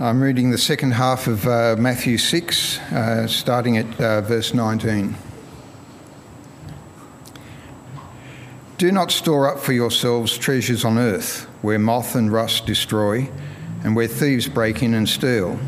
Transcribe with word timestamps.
I'm 0.00 0.22
reading 0.22 0.50
the 0.50 0.58
second 0.58 0.92
half 0.92 1.26
of 1.26 1.46
uh, 1.46 1.76
Matthew 1.78 2.16
6, 2.16 2.78
uh, 2.78 3.26
starting 3.26 3.76
at 3.76 4.00
uh, 4.00 4.22
verse 4.22 4.54
19. 4.54 5.14
Do 8.78 8.90
not 8.90 9.10
store 9.10 9.52
up 9.52 9.60
for 9.60 9.74
yourselves 9.74 10.36
treasures 10.38 10.86
on 10.86 10.98
earth, 10.98 11.42
where 11.60 11.78
moth 11.78 12.14
and 12.14 12.32
rust 12.32 12.64
destroy, 12.64 13.28
and 13.84 13.94
where 13.94 14.08
thieves 14.08 14.48
break 14.48 14.82
in 14.82 14.94
and 14.94 15.06
steal. 15.06 15.58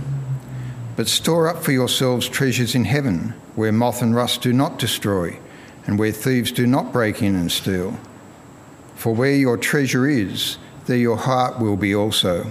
But 0.97 1.07
store 1.07 1.47
up 1.47 1.63
for 1.63 1.73
yourselves 1.73 2.27
treasures 2.27 2.75
in 2.75 2.87
heaven, 2.87 3.35
where 3.57 3.73
moth 3.73 4.01
and 4.01 4.17
rust 4.17 4.41
do 4.41 4.55
not 4.55 4.79
destroy, 4.79 5.39
and 5.87 5.99
where 5.99 6.13
thieves 6.13 6.51
do 6.51 6.67
not 6.67 6.95
break 6.95 7.23
in 7.23 7.37
and 7.37 7.53
steal. 7.53 8.01
For 8.95 9.15
where 9.15 9.37
your 9.37 9.59
treasure 9.59 10.09
is, 10.09 10.57
there 10.87 10.97
your 10.97 11.19
heart 11.19 11.61
will 11.61 11.77
be 11.77 11.95
also. 11.95 12.51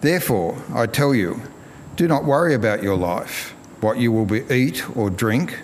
Therefore, 0.00 0.62
I 0.72 0.86
tell 0.86 1.14
you, 1.14 1.42
do 1.96 2.06
not 2.06 2.24
worry 2.24 2.54
about 2.54 2.82
your 2.82 2.96
life, 2.96 3.54
what 3.80 3.98
you 3.98 4.12
will 4.12 4.26
be, 4.26 4.42
eat 4.54 4.96
or 4.96 5.10
drink, 5.10 5.60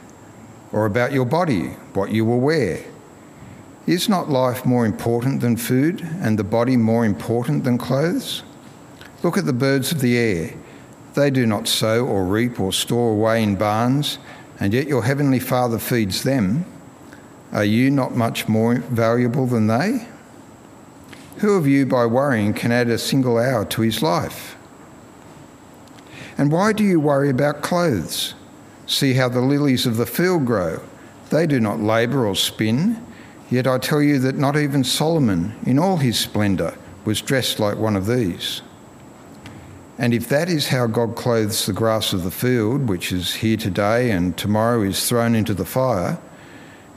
or 0.73 0.87
about 0.87 1.13
your 1.13 1.25
body, 1.25 1.69
what 1.95 2.11
you 2.11 2.25
will 2.25 2.41
wear. 2.41 2.85
Is 3.87 4.09
not 4.09 4.31
life 4.31 4.65
more 4.65 4.87
important 4.87 5.41
than 5.41 5.57
food, 5.57 6.01
and 6.21 6.39
the 6.39 6.45
body 6.45 6.77
more 6.77 7.05
important 7.05 7.65
than 7.65 7.79
clothes? 7.79 8.43
Look 9.23 9.39
at 9.39 9.47
the 9.47 9.53
birds 9.53 9.93
of 9.93 10.01
the 10.01 10.19
air. 10.19 10.55
They 11.15 11.31
do 11.31 11.47
not 11.47 11.69
sow 11.69 12.05
or 12.05 12.25
reap 12.25 12.59
or 12.59 12.73
store 12.73 13.13
away 13.13 13.43
in 13.43 13.55
barns, 13.55 14.19
and 14.59 14.73
yet 14.73 14.89
your 14.89 15.05
heavenly 15.05 15.39
Father 15.39 15.79
feeds 15.79 16.25
them. 16.25 16.65
Are 17.53 17.65
you 17.65 17.91
not 17.91 18.17
much 18.17 18.49
more 18.49 18.75
valuable 18.75 19.47
than 19.47 19.69
they? 19.69 20.09
Who 21.39 21.55
of 21.55 21.67
you, 21.67 21.85
by 21.85 22.07
worrying, 22.07 22.55
can 22.55 22.71
add 22.73 22.89
a 22.89 22.99
single 22.99 23.39
hour 23.39 23.65
to 23.65 23.83
his 23.83 24.03
life? 24.03 24.57
And 26.39 26.51
why 26.51 26.73
do 26.73 26.85
you 26.85 27.01
worry 27.01 27.31
about 27.31 27.63
clothes? 27.63 28.35
See 28.87 29.15
how 29.15 29.29
the 29.29 29.41
lilies 29.41 29.87
of 29.87 29.97
the 29.97 30.07
field 30.07 30.47
grow. 30.47 30.81
They 31.31 31.47
do 31.47 31.61
not 31.61 31.81
labour 31.81 32.27
or 32.27 32.37
spin. 32.37 33.05
Yet 33.51 33.67
I 33.67 33.79
tell 33.79 34.03
you 34.03 34.19
that 34.21 34.37
not 34.37 34.57
even 34.57 34.85
Solomon, 34.85 35.55
in 35.67 35.79
all 35.79 35.97
his 35.97 36.19
splendour, 36.19 36.75
was 37.05 37.21
dressed 37.21 37.61
like 37.61 37.77
one 37.77 37.97
of 37.97 38.07
these. 38.07 38.63
And 39.99 40.13
if 40.13 40.29
that 40.29 40.49
is 40.49 40.69
how 40.69 40.87
God 40.87 41.15
clothes 41.15 41.67
the 41.67 41.73
grass 41.73 42.13
of 42.13 42.25
the 42.25 42.31
field, 42.31 42.89
which 42.89 43.13
is 43.13 43.35
here 43.35 43.57
today 43.57 44.11
and 44.11 44.37
tomorrow 44.37 44.83
is 44.83 45.09
thrown 45.09 45.35
into 45.35 45.55
the 45.55 45.65
fire, 45.65 46.19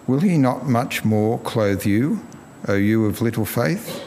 will 0.08 0.20
he 0.20 0.38
not 0.38 0.68
much 0.68 1.06
more 1.06 1.38
clothe 1.40 1.86
you, 1.86 2.22
O 2.68 2.74
you 2.74 3.06
of 3.06 3.22
little 3.22 3.46
faith? 3.46 4.07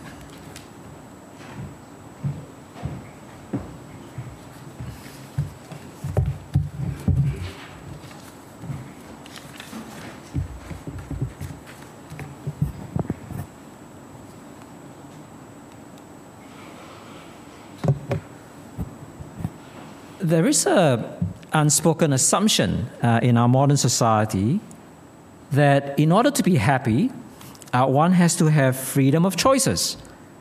There 20.31 20.47
is 20.47 20.65
a 20.65 21.17
unspoken 21.53 22.13
assumption 22.13 22.87
uh, 23.03 23.19
in 23.21 23.37
our 23.37 23.49
modern 23.49 23.77
society 23.77 24.59
that 25.51 25.99
in 25.99 26.11
order 26.11 26.31
to 26.31 26.41
be 26.41 26.55
happy, 26.55 27.11
uh, 27.73 27.85
one 27.85 28.13
has 28.13 28.37
to 28.37 28.45
have 28.47 28.77
freedom 28.77 29.25
of 29.25 29.35
choices. 29.35 29.97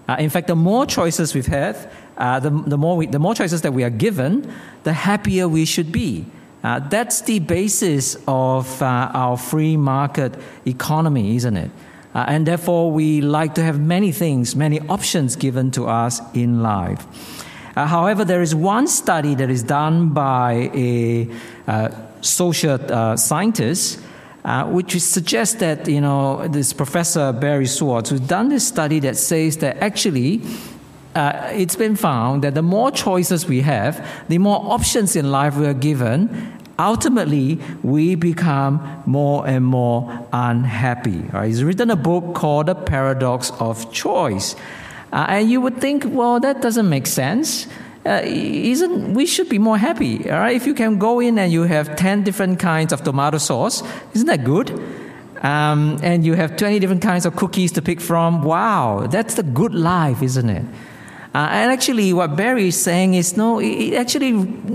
Uh, 0.08 0.16
in 0.18 0.30
fact, 0.30 0.46
the 0.46 0.56
more 0.56 0.86
choices 0.86 1.34
we've 1.34 1.46
had, 1.46 1.76
uh, 2.16 2.38
the, 2.38 2.50
the, 2.50 2.78
more 2.78 2.96
we, 2.96 3.06
the 3.06 3.18
more 3.18 3.34
choices 3.34 3.62
that 3.62 3.72
we 3.72 3.82
are 3.82 3.90
given, 3.90 4.52
the 4.84 4.92
happier 4.92 5.48
we 5.48 5.64
should 5.64 5.90
be. 5.90 6.24
Uh, 6.62 6.78
that's 6.78 7.22
the 7.22 7.40
basis 7.40 8.16
of 8.28 8.80
uh, 8.82 9.10
our 9.12 9.36
free 9.36 9.76
market 9.76 10.34
economy, 10.66 11.36
isn't 11.36 11.56
it? 11.56 11.70
and 12.12 12.44
therefore, 12.44 12.90
we 12.90 13.20
like 13.20 13.54
to 13.54 13.62
have 13.62 13.78
many 13.78 14.10
things, 14.10 14.56
many 14.56 14.80
options 14.88 15.36
given 15.36 15.70
to 15.70 15.86
us 15.86 16.20
in 16.34 16.60
life. 16.60 17.06
Uh, 17.76 17.86
however, 17.86 18.24
there 18.24 18.42
is 18.42 18.54
one 18.54 18.86
study 18.86 19.34
that 19.34 19.50
is 19.50 19.62
done 19.62 20.10
by 20.10 20.70
a 20.74 21.28
uh, 21.66 21.88
social 22.20 22.78
uh, 22.92 23.16
scientist. 23.16 24.00
Uh, 24.42 24.64
which 24.70 24.98
suggests 24.98 25.56
that 25.56 25.86
you 25.86 26.00
know 26.00 26.48
this 26.48 26.72
professor 26.72 27.30
Barry 27.30 27.66
Schwartz, 27.66 28.08
who's 28.08 28.20
done 28.20 28.48
this 28.48 28.66
study 28.66 28.98
that 29.00 29.18
says 29.18 29.58
that 29.58 29.76
actually 29.82 30.40
uh, 31.14 31.50
it's 31.52 31.76
been 31.76 31.96
found 31.96 32.42
that 32.44 32.54
the 32.54 32.62
more 32.62 32.90
choices 32.90 33.46
we 33.46 33.60
have, 33.60 34.06
the 34.28 34.38
more 34.38 34.72
options 34.72 35.16
in 35.16 35.30
life 35.30 35.56
we 35.56 35.66
are 35.66 35.74
given, 35.74 36.58
ultimately 36.78 37.58
we 37.82 38.14
become 38.14 39.02
more 39.06 39.46
and 39.46 39.64
more 39.64 40.26
unhappy. 40.32 41.18
Right? 41.32 41.48
He's 41.48 41.64
written 41.64 41.90
a 41.90 41.96
book 41.96 42.34
called 42.34 42.66
The 42.66 42.74
Paradox 42.74 43.50
of 43.58 43.92
Choice. 43.92 44.54
Uh, 45.12 45.26
and 45.28 45.50
you 45.50 45.60
would 45.60 45.78
think, 45.80 46.04
well, 46.06 46.40
that 46.40 46.62
doesn't 46.62 46.88
make 46.88 47.06
sense. 47.06 47.66
Uh, 48.06 48.22
isn't 48.24 49.12
we 49.12 49.26
should 49.26 49.48
be 49.48 49.58
more 49.58 49.76
happy, 49.76 50.30
all 50.30 50.38
right? 50.38 50.56
If 50.56 50.66
you 50.66 50.72
can 50.74 50.98
go 50.98 51.20
in 51.20 51.38
and 51.38 51.52
you 51.52 51.64
have 51.64 51.96
ten 51.96 52.22
different 52.22 52.58
kinds 52.58 52.92
of 52.92 53.02
tomato 53.02 53.38
sauce, 53.38 53.82
isn't 54.14 54.26
that 54.26 54.42
good? 54.42 54.70
Um, 55.42 55.98
and 56.02 56.24
you 56.24 56.34
have 56.34 56.56
twenty 56.56 56.78
different 56.78 57.02
kinds 57.02 57.26
of 57.26 57.36
cookies 57.36 57.72
to 57.72 57.82
pick 57.82 58.00
from. 58.00 58.42
Wow, 58.42 59.06
that's 59.06 59.34
the 59.34 59.42
good 59.42 59.74
life, 59.74 60.22
isn't 60.22 60.48
it? 60.48 60.64
Uh, 61.34 61.48
and 61.50 61.70
actually, 61.70 62.12
what 62.14 62.36
Barry 62.36 62.68
is 62.68 62.80
saying 62.80 63.14
is 63.14 63.36
no. 63.36 63.58
It, 63.60 63.92
actually, 63.94 64.32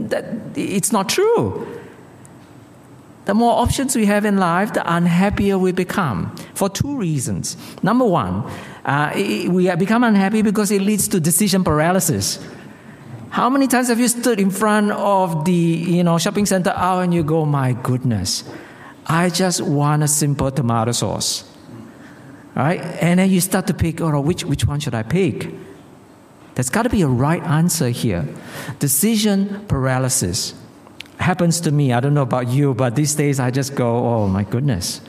that, 0.09 0.25
it's 0.55 0.91
not 0.91 1.09
true. 1.09 1.65
The 3.25 3.33
more 3.33 3.59
options 3.59 3.95
we 3.95 4.05
have 4.05 4.23
in 4.23 4.37
life, 4.37 4.73
the 4.73 4.83
unhappier 4.85 5.57
we 5.57 5.71
become 5.71 6.35
for 6.53 6.69
two 6.69 6.95
reasons. 6.95 7.57
Number 7.81 8.05
one, 8.05 8.43
uh, 8.85 9.11
we 9.49 9.75
become 9.75 10.03
unhappy 10.03 10.43
because 10.43 10.69
it 10.69 10.81
leads 10.81 11.07
to 11.07 11.19
decision 11.19 11.63
paralysis. 11.63 12.39
How 13.31 13.49
many 13.49 13.67
times 13.67 13.89
have 13.89 13.99
you 13.99 14.07
stood 14.07 14.39
in 14.39 14.51
front 14.51 14.91
of 14.91 15.43
the 15.43 15.51
you 15.51 16.03
know 16.03 16.17
shopping 16.19 16.45
center 16.45 16.69
aisle 16.69 16.99
and 16.99 17.13
you 17.13 17.23
go, 17.23 17.45
my 17.45 17.73
goodness, 17.73 18.43
I 19.07 19.29
just 19.29 19.59
want 19.61 20.03
a 20.03 20.07
simple 20.07 20.51
tomato 20.51 20.91
sauce, 20.91 21.43
right? 22.55 22.79
And 23.01 23.19
then 23.19 23.29
you 23.31 23.41
start 23.41 23.65
to 23.67 23.73
pick, 23.73 24.01
oh, 24.01 24.21
which 24.21 24.45
which 24.45 24.65
one 24.67 24.79
should 24.79 24.93
I 24.93 25.01
pick? 25.01 25.49
There's 26.53 26.69
got 26.69 26.83
to 26.83 26.89
be 26.89 27.01
a 27.01 27.07
right 27.07 27.43
answer 27.43 27.89
here. 27.89 28.25
Decision 28.79 29.65
paralysis 29.67 30.53
happens 31.19 31.59
to 31.61 31.71
me. 31.71 31.91
I 31.91 31.99
don't 31.99 32.13
know 32.13 32.21
about 32.21 32.47
you, 32.49 32.75
but 32.75 32.95
these 32.95 33.15
days 33.15 33.39
I 33.39 33.49
just 33.49 33.75
go, 33.75 33.97
oh 33.97 34.27
my 34.27 34.43
goodness. 34.43 35.01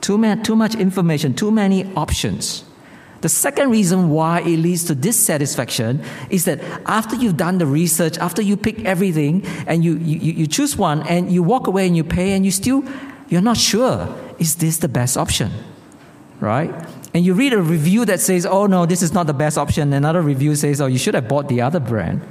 Too, 0.00 0.36
too 0.42 0.56
much 0.56 0.74
information, 0.74 1.34
too 1.34 1.50
many 1.50 1.92
options. 1.94 2.64
The 3.20 3.28
second 3.28 3.70
reason 3.70 4.08
why 4.08 4.40
it 4.40 4.56
leads 4.56 4.84
to 4.84 4.94
dissatisfaction 4.94 6.02
is 6.30 6.46
that 6.46 6.60
after 6.86 7.16
you've 7.16 7.36
done 7.36 7.58
the 7.58 7.66
research, 7.66 8.16
after 8.16 8.40
you 8.40 8.56
pick 8.56 8.84
everything 8.86 9.44
and 9.66 9.84
you, 9.84 9.98
you, 9.98 10.32
you 10.32 10.46
choose 10.46 10.76
one 10.76 11.06
and 11.06 11.30
you 11.30 11.42
walk 11.42 11.66
away 11.66 11.86
and 11.86 11.94
you 11.94 12.02
pay 12.02 12.32
and 12.32 12.46
you 12.46 12.50
still, 12.50 12.82
you're 13.28 13.42
not 13.42 13.58
sure, 13.58 14.08
is 14.38 14.56
this 14.56 14.78
the 14.78 14.88
best 14.88 15.18
option? 15.18 15.50
Right? 16.40 16.72
and 17.12 17.24
you 17.24 17.34
read 17.34 17.52
a 17.52 17.60
review 17.60 18.04
that 18.04 18.20
says, 18.20 18.46
oh 18.46 18.66
no, 18.66 18.86
this 18.86 19.02
is 19.02 19.12
not 19.12 19.26
the 19.26 19.34
best 19.34 19.58
option, 19.58 19.92
another 19.92 20.22
review 20.22 20.54
says, 20.54 20.80
oh, 20.80 20.86
you 20.86 20.98
should 20.98 21.14
have 21.14 21.28
bought 21.28 21.48
the 21.48 21.60
other 21.60 21.80
brand. 21.80 22.22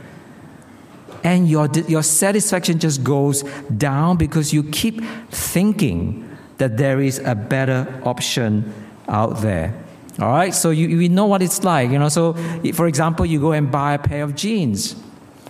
And 1.24 1.50
your, 1.50 1.68
your 1.88 2.01
satisfaction 2.01 2.80
just 2.80 3.04
goes 3.04 3.44
down 3.75 4.16
because 4.16 4.54
you 4.54 4.63
keep 4.63 5.04
thinking 5.30 6.29
that 6.59 6.77
there 6.77 7.01
is 7.01 7.19
a 7.19 7.35
better 7.35 7.88
option 8.06 8.71
out 9.07 9.41
there. 9.41 9.73
All 10.19 10.31
right, 10.31 10.53
so 10.53 10.69
you, 10.69 10.88
you 10.88 11.09
know 11.09 11.25
what 11.25 11.41
it's 11.41 11.63
like, 11.63 11.89
you 11.89 11.97
know. 11.97 12.09
So, 12.09 12.33
for 12.73 12.88
example, 12.88 13.25
you 13.25 13.39
go 13.39 13.53
and 13.53 13.71
buy 13.71 13.94
a 13.94 14.00
pair 14.00 14.23
of 14.23 14.35
jeans. 14.35 14.95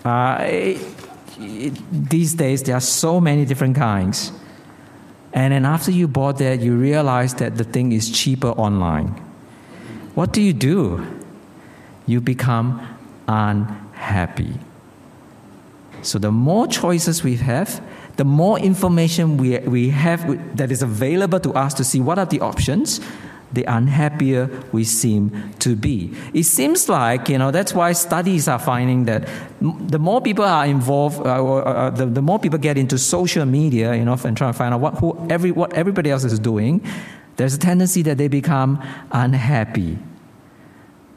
Uh, 0.06 0.38
it, 0.42 0.82
it, 1.40 2.10
these 2.10 2.36
days, 2.36 2.64
there 2.64 2.76
are 2.76 2.82
so 2.82 3.20
many 3.20 3.46
different 3.46 3.76
kinds. 3.76 4.32
And 5.34 5.54
then 5.54 5.66
after 5.66 5.92
you 5.92 6.08
bought 6.08 6.38
that, 6.38 6.60
you 6.60 6.76
realize 6.76 7.34
that 7.36 7.58
the 7.58 7.64
thing 7.64 7.92
is 7.92 8.12
cheaper 8.12 8.50
online. 8.50 9.08
What 10.16 10.34
do 10.34 10.42
you 10.42 10.54
do? 10.54 11.06
You 12.06 12.22
become 12.22 12.82
unhappy. 13.28 14.54
So 16.02 16.20
the 16.20 16.32
more 16.32 16.68
choices 16.68 17.24
we 17.24 17.36
have, 17.38 17.82
the 18.20 18.26
more 18.26 18.60
information 18.60 19.38
we, 19.38 19.60
we 19.60 19.92
have 19.92 20.22
that 20.58 20.74
is 20.74 20.82
available 20.82 21.40
to 21.40 21.54
us 21.54 21.74
to 21.74 21.86
see 21.86 22.02
what 22.02 22.20
are 22.20 22.26
the 22.26 22.42
options, 22.42 23.00
the 23.54 23.64
unhappier 23.64 24.50
we 24.74 24.84
seem 24.84 25.54
to 25.60 25.74
be. 25.74 26.14
It 26.34 26.44
seems 26.44 26.90
like, 26.90 27.30
you 27.30 27.38
know, 27.38 27.50
that's 27.50 27.74
why 27.74 27.94
studies 27.94 28.50
are 28.50 28.60
finding 28.60 29.06
that 29.06 29.30
the 29.62 29.98
more 29.98 30.20
people 30.20 30.44
are 30.44 30.66
involved, 30.66 31.26
uh, 31.26 31.40
or, 31.40 31.66
uh, 31.66 31.92
the, 31.92 32.08
the 32.08 32.22
more 32.22 32.40
people 32.40 32.60
get 32.60 32.78
into 32.78 32.98
social 32.98 33.46
media, 33.46 33.96
you 33.96 34.04
know, 34.04 34.20
and 34.26 34.36
trying 34.36 34.52
to 34.52 34.58
find 34.58 34.74
out 34.74 34.82
what, 34.82 34.96
who, 34.96 35.16
every, 35.30 35.52
what 35.52 35.72
everybody 35.72 36.12
else 36.12 36.26
is 36.26 36.40
doing, 36.40 36.84
there's 37.38 37.54
a 37.54 37.58
tendency 37.58 38.02
that 38.02 38.18
they 38.18 38.28
become 38.28 38.86
unhappy. 39.14 39.98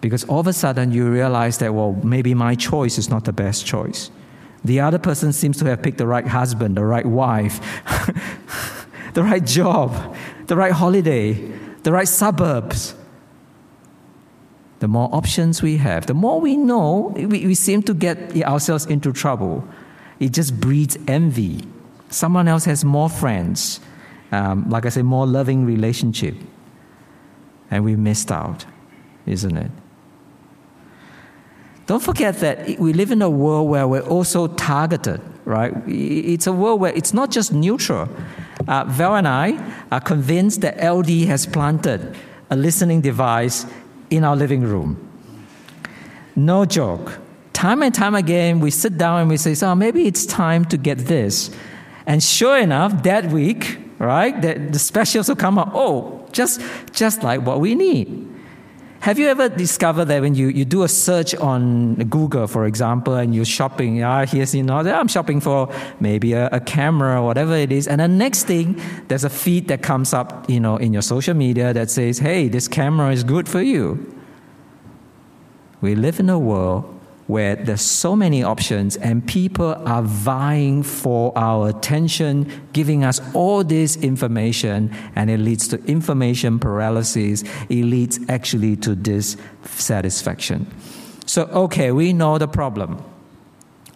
Because 0.00 0.22
all 0.22 0.38
of 0.38 0.46
a 0.46 0.52
sudden 0.52 0.92
you 0.92 1.10
realize 1.10 1.58
that, 1.58 1.74
well, 1.74 1.94
maybe 2.04 2.32
my 2.32 2.54
choice 2.54 2.96
is 2.96 3.10
not 3.10 3.24
the 3.24 3.32
best 3.32 3.66
choice. 3.66 4.12
The 4.64 4.80
other 4.80 4.98
person 4.98 5.32
seems 5.32 5.58
to 5.58 5.64
have 5.66 5.82
picked 5.82 5.98
the 5.98 6.06
right 6.06 6.26
husband, 6.26 6.76
the 6.76 6.84
right 6.84 7.06
wife, 7.06 7.60
the 9.14 9.22
right 9.22 9.44
job, 9.44 10.16
the 10.46 10.56
right 10.56 10.72
holiday, 10.72 11.32
the 11.82 11.92
right 11.92 12.06
suburbs. 12.06 12.94
The 14.78 14.88
more 14.88 15.08
options 15.12 15.62
we 15.62 15.76
have, 15.76 16.06
the 16.06 16.14
more 16.14 16.40
we 16.40 16.56
know, 16.56 17.12
we, 17.14 17.26
we 17.46 17.54
seem 17.54 17.82
to 17.84 17.94
get 17.94 18.36
ourselves 18.42 18.86
into 18.86 19.12
trouble. 19.12 19.66
It 20.18 20.32
just 20.32 20.58
breeds 20.60 20.98
envy. 21.06 21.64
Someone 22.10 22.48
else 22.48 22.64
has 22.64 22.84
more 22.84 23.08
friends, 23.08 23.80
um, 24.32 24.68
like 24.68 24.86
I 24.86 24.88
say, 24.88 25.02
more 25.02 25.26
loving 25.26 25.64
relationship. 25.64 26.34
And 27.70 27.84
we 27.84 27.96
missed 27.96 28.30
out, 28.30 28.64
isn't 29.26 29.56
it? 29.56 29.70
Don't 31.92 32.00
forget 32.02 32.38
that 32.38 32.78
we 32.78 32.94
live 32.94 33.10
in 33.10 33.20
a 33.20 33.28
world 33.28 33.68
where 33.68 33.86
we're 33.86 34.00
also 34.00 34.46
targeted, 34.46 35.20
right? 35.44 35.74
It's 35.86 36.46
a 36.46 36.52
world 36.54 36.80
where 36.80 36.94
it's 36.94 37.12
not 37.12 37.30
just 37.30 37.52
neutral. 37.52 38.08
Uh, 38.66 38.84
Val 38.88 39.16
and 39.16 39.28
I 39.28 39.62
are 39.90 40.00
convinced 40.00 40.62
that 40.62 40.78
Aldi 40.78 41.26
has 41.26 41.44
planted 41.44 42.16
a 42.48 42.56
listening 42.56 43.02
device 43.02 43.66
in 44.08 44.24
our 44.24 44.34
living 44.34 44.62
room. 44.62 44.96
No 46.34 46.64
joke. 46.64 47.18
Time 47.52 47.82
and 47.82 47.94
time 47.94 48.14
again, 48.14 48.60
we 48.60 48.70
sit 48.70 48.96
down 48.96 49.20
and 49.20 49.28
we 49.28 49.36
say, 49.36 49.52
so 49.52 49.74
maybe 49.74 50.06
it's 50.06 50.24
time 50.24 50.64
to 50.72 50.78
get 50.78 50.96
this. 50.96 51.50
And 52.06 52.22
sure 52.22 52.56
enough, 52.56 53.02
that 53.02 53.26
week, 53.26 53.76
right, 53.98 54.40
the, 54.40 54.54
the 54.54 54.78
specials 54.78 55.28
will 55.28 55.36
come 55.36 55.58
out. 55.58 55.72
Oh, 55.74 56.26
just, 56.32 56.62
just 56.92 57.22
like 57.22 57.42
what 57.42 57.60
we 57.60 57.74
need. 57.74 58.31
Have 59.02 59.18
you 59.18 59.26
ever 59.26 59.48
discovered 59.48 60.04
that 60.04 60.22
when 60.22 60.36
you, 60.36 60.46
you 60.46 60.64
do 60.64 60.84
a 60.84 60.88
search 60.88 61.34
on 61.34 61.96
Google, 62.04 62.46
for 62.46 62.66
example, 62.66 63.16
and 63.16 63.34
you're 63.34 63.44
shopping, 63.44 64.00
ah, 64.04 64.24
here's, 64.24 64.54
you 64.54 64.62
know, 64.62 64.76
I'm 64.76 65.08
shopping 65.08 65.40
for 65.40 65.68
maybe 65.98 66.34
a, 66.34 66.46
a 66.52 66.60
camera 66.60 67.20
or 67.20 67.26
whatever 67.26 67.56
it 67.56 67.72
is, 67.72 67.88
and 67.88 68.00
the 68.00 68.06
next 68.06 68.44
thing, 68.44 68.80
there's 69.08 69.24
a 69.24 69.28
feed 69.28 69.66
that 69.66 69.82
comes 69.82 70.14
up, 70.14 70.48
you 70.48 70.60
know, 70.60 70.76
in 70.76 70.92
your 70.92 71.02
social 71.02 71.34
media 71.34 71.72
that 71.72 71.90
says, 71.90 72.20
hey, 72.20 72.46
this 72.46 72.68
camera 72.68 73.10
is 73.10 73.24
good 73.24 73.48
for 73.48 73.60
you. 73.60 74.14
We 75.80 75.96
live 75.96 76.20
in 76.20 76.30
a 76.30 76.38
world 76.38 76.84
where 77.32 77.56
there's 77.56 77.80
so 77.80 78.14
many 78.14 78.42
options 78.42 78.94
and 78.96 79.26
people 79.26 79.74
are 79.88 80.02
vying 80.02 80.82
for 80.82 81.32
our 81.34 81.70
attention, 81.70 82.46
giving 82.74 83.04
us 83.04 83.22
all 83.32 83.64
this 83.64 83.96
information, 83.96 84.94
and 85.16 85.30
it 85.30 85.38
leads 85.38 85.66
to 85.66 85.82
information 85.86 86.58
paralysis. 86.58 87.42
It 87.70 87.84
leads 87.84 88.20
actually 88.28 88.76
to 88.76 88.94
dissatisfaction. 88.94 90.66
So, 91.24 91.44
okay, 91.44 91.90
we 91.90 92.12
know 92.12 92.36
the 92.36 92.48
problem. 92.48 93.02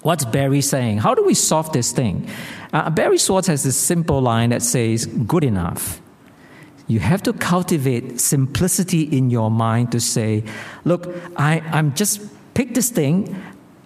What's 0.00 0.24
Barry 0.24 0.62
saying? 0.62 0.98
How 0.98 1.14
do 1.14 1.22
we 1.22 1.34
solve 1.34 1.72
this 1.72 1.92
thing? 1.92 2.30
Uh, 2.72 2.88
Barry 2.88 3.18
Schwartz 3.18 3.48
has 3.48 3.64
this 3.64 3.76
simple 3.76 4.22
line 4.22 4.48
that 4.48 4.62
says, 4.62 5.04
good 5.04 5.44
enough. 5.44 6.00
You 6.86 7.00
have 7.00 7.22
to 7.24 7.34
cultivate 7.34 8.18
simplicity 8.18 9.02
in 9.02 9.28
your 9.28 9.50
mind 9.50 9.92
to 9.92 10.00
say, 10.00 10.44
look, 10.84 11.14
I, 11.36 11.60
I'm 11.72 11.94
just 11.94 12.22
pick 12.56 12.72
this 12.72 12.88
thing 12.88 13.36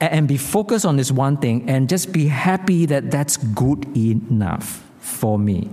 and 0.01 0.29
be 0.29 0.37
focused 0.37 0.87
on 0.87 0.97
this 0.97 1.11
one 1.11 1.37
thing 1.37 1.69
and 1.69 1.89
just 1.89 2.13
be 2.13 2.29
happy 2.29 2.87
that 2.87 3.11
that's 3.11 3.37
good 3.37 3.85
enough 3.97 4.89
for 5.01 5.39
me. 5.39 5.69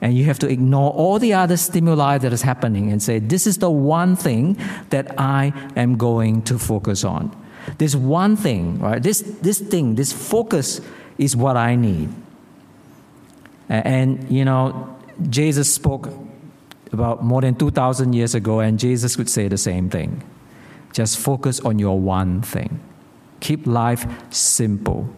And 0.00 0.16
you 0.16 0.24
have 0.24 0.38
to 0.38 0.48
ignore 0.48 0.90
all 0.92 1.18
the 1.18 1.34
other 1.34 1.58
stimuli 1.58 2.16
that 2.18 2.32
is 2.32 2.40
happening 2.40 2.90
and 2.90 3.02
say, 3.02 3.18
this 3.18 3.46
is 3.46 3.58
the 3.58 3.70
one 3.70 4.16
thing 4.16 4.56
that 4.88 5.14
I 5.20 5.52
am 5.76 5.96
going 5.98 6.42
to 6.42 6.58
focus 6.58 7.04
on. 7.04 7.30
This 7.76 7.94
one 7.94 8.36
thing, 8.36 8.78
right? 8.80 9.02
This, 9.02 9.20
this 9.42 9.60
thing, 9.60 9.94
this 9.94 10.12
focus 10.12 10.80
is 11.18 11.36
what 11.36 11.58
I 11.58 11.76
need. 11.76 12.08
And, 13.68 14.30
you 14.30 14.46
know, 14.46 14.96
Jesus 15.28 15.72
spoke 15.72 16.08
about 16.90 17.22
more 17.22 17.42
than 17.42 17.54
2,000 17.54 18.14
years 18.14 18.34
ago, 18.34 18.60
and 18.60 18.78
Jesus 18.78 19.18
would 19.18 19.28
say 19.28 19.48
the 19.48 19.58
same 19.58 19.90
thing. 19.90 20.22
Just 20.94 21.18
focus 21.18 21.58
on 21.60 21.78
your 21.80 21.98
one 21.98 22.40
thing. 22.40 22.80
Keep 23.40 23.66
life 23.66 24.06
simple. 24.30 25.08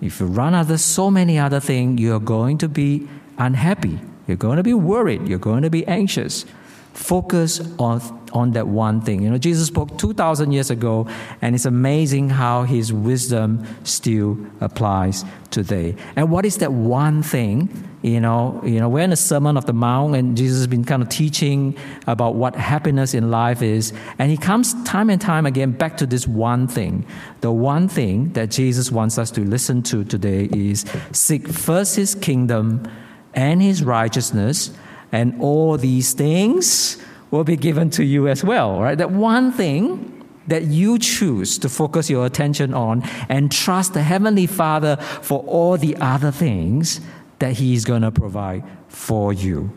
If 0.00 0.20
you 0.20 0.26
run 0.26 0.54
after 0.54 0.78
so 0.78 1.10
many 1.10 1.38
other 1.38 1.58
things, 1.58 2.00
you're 2.00 2.20
going 2.20 2.56
to 2.58 2.68
be 2.68 3.08
unhappy. 3.36 3.98
You're 4.28 4.36
going 4.36 4.58
to 4.58 4.62
be 4.62 4.74
worried. 4.74 5.26
You're 5.28 5.40
going 5.40 5.62
to 5.62 5.70
be 5.70 5.84
anxious. 5.86 6.46
Focus 6.92 7.60
on, 7.78 8.00
on 8.32 8.50
that 8.52 8.68
one 8.68 9.00
thing. 9.00 9.22
You 9.22 9.30
know, 9.30 9.38
Jesus 9.38 9.68
spoke 9.68 9.96
2,000 9.96 10.52
years 10.52 10.70
ago, 10.70 11.06
and 11.40 11.54
it's 11.54 11.64
amazing 11.64 12.28
how 12.28 12.64
his 12.64 12.92
wisdom 12.92 13.66
still 13.84 14.38
applies 14.60 15.24
today. 15.50 15.96
And 16.16 16.30
what 16.30 16.44
is 16.44 16.58
that 16.58 16.72
one 16.72 17.22
thing? 17.22 17.88
You 18.02 18.20
know, 18.20 18.60
you 18.64 18.78
know, 18.80 18.88
we're 18.88 19.04
in 19.04 19.10
the 19.10 19.16
Sermon 19.16 19.56
of 19.56 19.64
the 19.64 19.72
Mount, 19.72 20.16
and 20.16 20.36
Jesus 20.36 20.58
has 20.58 20.66
been 20.66 20.84
kind 20.84 21.02
of 21.02 21.08
teaching 21.08 21.76
about 22.06 22.34
what 22.34 22.56
happiness 22.56 23.14
in 23.14 23.30
life 23.30 23.62
is. 23.62 23.92
And 24.18 24.30
he 24.30 24.36
comes 24.36 24.74
time 24.84 25.08
and 25.08 25.20
time 25.20 25.46
again 25.46 25.70
back 25.70 25.96
to 25.98 26.06
this 26.06 26.26
one 26.26 26.68
thing. 26.68 27.06
The 27.40 27.52
one 27.52 27.88
thing 27.88 28.32
that 28.32 28.50
Jesus 28.50 28.90
wants 28.90 29.18
us 29.18 29.30
to 29.32 29.44
listen 29.44 29.82
to 29.84 30.04
today 30.04 30.50
is 30.52 30.84
seek 31.12 31.48
first 31.48 31.96
his 31.96 32.14
kingdom 32.16 32.90
and 33.34 33.62
his 33.62 33.82
righteousness 33.82 34.72
and 35.12 35.40
all 35.40 35.76
these 35.76 36.14
things 36.14 36.98
will 37.30 37.44
be 37.44 37.56
given 37.56 37.90
to 37.90 38.04
you 38.04 38.28
as 38.28 38.42
well, 38.42 38.80
right? 38.80 38.96
That 38.96 39.10
one 39.10 39.52
thing 39.52 40.26
that 40.48 40.64
you 40.64 40.98
choose 40.98 41.58
to 41.58 41.68
focus 41.68 42.10
your 42.10 42.26
attention 42.26 42.74
on 42.74 43.02
and 43.28 43.52
trust 43.52 43.94
the 43.94 44.02
Heavenly 44.02 44.46
Father 44.46 44.96
for 44.96 45.40
all 45.40 45.76
the 45.76 45.96
other 45.96 46.32
things 46.32 47.00
that 47.38 47.54
He 47.54 47.74
is 47.74 47.84
going 47.84 48.02
to 48.02 48.10
provide 48.10 48.64
for 48.88 49.32
you. 49.32 49.70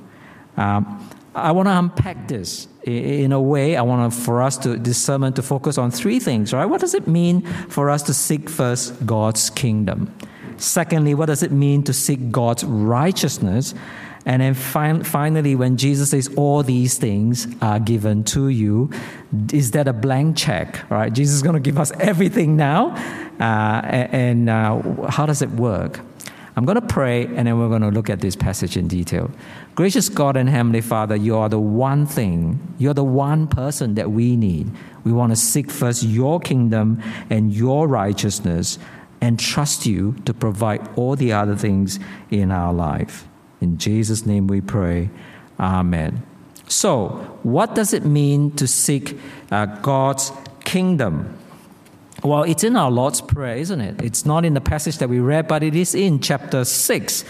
Um, 0.57 1.09
I 1.35 1.51
want 1.51 1.67
to 1.67 1.77
unpack 1.77 2.29
this 2.29 2.67
in 2.83 3.33
a 3.33 3.41
way. 3.41 3.75
I 3.75 3.81
want 3.81 4.13
for 4.13 4.41
us 4.41 4.57
to 4.59 4.77
this 4.77 4.97
sermon 4.97 5.33
to 5.33 5.41
focus 5.41 5.77
on 5.77 5.91
three 5.91 6.19
things, 6.19 6.53
right? 6.53 6.65
What 6.65 6.79
does 6.79 6.93
it 6.93 7.07
mean 7.07 7.41
for 7.67 7.89
us 7.89 8.03
to 8.03 8.13
seek 8.13 8.49
first 8.49 9.05
God's 9.05 9.49
kingdom? 9.49 10.15
Secondly, 10.57 11.13
what 11.13 11.25
does 11.25 11.43
it 11.43 11.51
mean 11.51 11.83
to 11.83 11.93
seek 11.93 12.31
God's 12.31 12.63
righteousness? 12.63 13.73
And 14.25 14.41
then 14.41 14.55
fin- 14.55 15.03
finally, 15.03 15.55
when 15.55 15.77
Jesus 15.77 16.09
says, 16.09 16.29
All 16.35 16.63
these 16.63 16.97
things 16.97 17.47
are 17.61 17.79
given 17.79 18.23
to 18.25 18.49
you, 18.49 18.89
is 19.53 19.71
that 19.71 19.87
a 19.87 19.93
blank 19.93 20.37
check? 20.37 20.89
Right? 20.89 21.13
Jesus 21.13 21.35
is 21.35 21.43
going 21.43 21.53
to 21.53 21.59
give 21.59 21.77
us 21.77 21.91
everything 21.99 22.57
now. 22.57 22.95
Uh, 23.39 23.81
and 23.83 24.49
uh, 24.49 24.81
how 25.09 25.25
does 25.25 25.41
it 25.41 25.51
work? 25.51 25.99
I'm 26.57 26.63
going 26.63 26.79
to 26.79 26.87
pray 26.87 27.25
and 27.25 27.47
then 27.47 27.59
we're 27.59 27.67
going 27.67 27.81
to 27.81 27.89
look 27.89 28.09
at 28.09 28.21
this 28.21 28.35
passage 28.35 28.77
in 28.77 28.87
detail. 28.87 29.29
Gracious 29.75 30.07
God 30.07 30.37
and 30.37 30.47
Heavenly 30.47 30.79
Father, 30.79 31.15
you 31.15 31.35
are 31.35 31.49
the 31.49 31.59
one 31.59 32.05
thing, 32.05 32.75
you're 32.77 32.93
the 32.93 33.03
one 33.03 33.47
person 33.47 33.95
that 33.95 34.11
we 34.11 34.37
need. 34.37 34.71
We 35.03 35.11
want 35.11 35.33
to 35.33 35.35
seek 35.35 35.69
first 35.69 36.03
your 36.03 36.39
kingdom 36.39 37.03
and 37.29 37.53
your 37.53 37.89
righteousness 37.89 38.79
and 39.19 39.37
trust 39.37 39.85
you 39.85 40.13
to 40.23 40.33
provide 40.33 40.87
all 40.95 41.17
the 41.17 41.33
other 41.33 41.57
things 41.57 41.99
in 42.31 42.51
our 42.51 42.73
life. 42.73 43.27
In 43.65 43.79
Jesus' 43.79 44.27
name 44.27 44.45
we 44.45 44.61
pray. 44.61 45.09
Amen. 45.59 46.21
So, 46.67 47.07
what 47.41 47.73
does 47.73 47.93
it 47.93 48.05
mean 48.05 48.51
to 48.57 48.67
seek 48.67 49.17
uh, 49.49 49.65
God's 49.81 50.31
kingdom? 50.63 51.35
Well, 52.23 52.43
it's 52.43 52.63
in 52.63 52.75
our 52.75 52.91
Lord's 52.91 53.21
Prayer, 53.21 53.57
isn't 53.57 53.81
it? 53.81 54.03
It's 54.03 54.23
not 54.23 54.45
in 54.45 54.53
the 54.53 54.61
passage 54.61 54.99
that 54.99 55.09
we 55.09 55.17
read, 55.19 55.47
but 55.47 55.63
it 55.63 55.73
is 55.75 55.95
in 55.95 56.19
chapter 56.19 56.63
6 56.63 57.23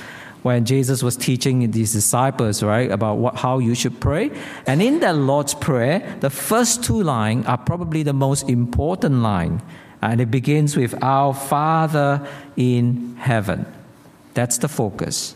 when 0.44 0.66
Jesus 0.66 1.02
was 1.02 1.16
teaching 1.16 1.62
his 1.72 1.94
disciples, 1.94 2.62
right, 2.62 2.92
about 2.92 3.16
what, 3.16 3.38
how 3.38 3.60
you 3.60 3.74
should 3.74 4.02
pray. 4.02 4.30
And 4.68 4.82
in 4.82 5.00
that 5.00 5.16
Lord's 5.16 5.54
Prayer, 5.54 6.18
the 6.20 6.30
first 6.30 6.84
two 6.84 7.02
lines 7.02 7.46
are 7.46 7.58
probably 7.58 8.04
the 8.04 8.12
most 8.12 8.50
important 8.50 9.22
line. 9.22 9.62
And 10.02 10.20
it 10.20 10.30
begins 10.30 10.76
with 10.76 11.02
Our 11.02 11.34
Father 11.34 12.28
in 12.58 13.16
heaven. 13.16 13.66
That's 14.34 14.58
the 14.58 14.68
focus. 14.68 15.34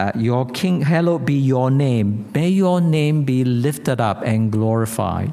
Uh, 0.00 0.10
your 0.16 0.46
king, 0.46 0.80
hallowed 0.80 1.26
be 1.26 1.34
your 1.34 1.70
name. 1.70 2.24
May 2.32 2.48
your 2.48 2.80
name 2.80 3.24
be 3.24 3.44
lifted 3.44 4.00
up 4.00 4.22
and 4.22 4.50
glorified. 4.50 5.30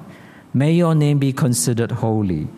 May 0.54 0.74
your 0.74 0.94
name 0.94 1.20
be 1.20 1.32
considered 1.32 1.90
holy. 1.90 2.50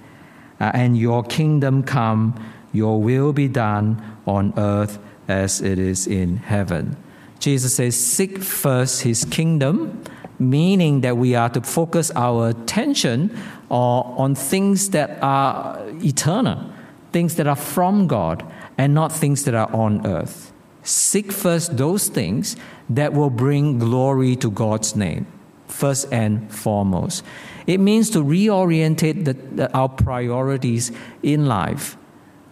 Uh, 0.59 0.71
and 0.73 0.97
your 0.97 1.21
kingdom 1.23 1.83
come, 1.83 2.33
your 2.73 2.99
will 2.99 3.31
be 3.31 3.47
done 3.47 4.01
on 4.25 4.55
earth 4.57 4.97
as 5.27 5.61
it 5.61 5.77
is 5.77 6.07
in 6.07 6.37
heaven. 6.37 6.97
Jesus 7.37 7.75
says, 7.75 7.95
Seek 7.95 8.39
first 8.39 9.03
his 9.03 9.23
kingdom, 9.25 10.03
meaning 10.39 11.01
that 11.01 11.15
we 11.15 11.35
are 11.35 11.49
to 11.49 11.61
focus 11.61 12.09
our 12.15 12.49
attention 12.49 13.37
on 13.69 14.33
things 14.33 14.89
that 14.89 15.21
are 15.21 15.79
eternal, 16.01 16.73
things 17.11 17.35
that 17.35 17.45
are 17.45 17.55
from 17.55 18.07
God, 18.07 18.43
and 18.79 18.95
not 18.95 19.11
things 19.11 19.43
that 19.43 19.53
are 19.53 19.71
on 19.71 20.07
earth. 20.07 20.51
Seek 20.89 21.31
first 21.31 21.77
those 21.77 22.07
things 22.07 22.55
that 22.89 23.13
will 23.13 23.29
bring 23.29 23.77
glory 23.77 24.35
to 24.37 24.49
God's 24.49 24.95
name, 24.95 25.27
first 25.67 26.11
and 26.11 26.51
foremost. 26.51 27.23
It 27.67 27.79
means 27.79 28.09
to 28.09 28.23
reorientate 28.23 29.23
the, 29.25 29.33
the, 29.33 29.71
our 29.73 29.87
priorities 29.87 30.91
in 31.21 31.45
life, 31.45 31.95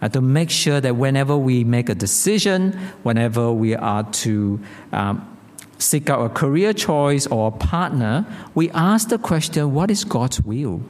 uh, 0.00 0.08
to 0.10 0.20
make 0.20 0.50
sure 0.50 0.80
that 0.80 0.94
whenever 0.94 1.36
we 1.36 1.64
make 1.64 1.88
a 1.88 1.96
decision, 1.96 2.78
whenever 3.02 3.52
we 3.52 3.74
are 3.74 4.04
to 4.04 4.60
um, 4.92 5.36
seek 5.78 6.08
out 6.08 6.24
a 6.24 6.28
career 6.28 6.72
choice 6.72 7.26
or 7.26 7.48
a 7.48 7.50
partner, 7.50 8.24
we 8.54 8.70
ask 8.70 9.08
the 9.08 9.18
question 9.18 9.74
what 9.74 9.90
is 9.90 10.04
God's 10.04 10.40
will 10.42 10.80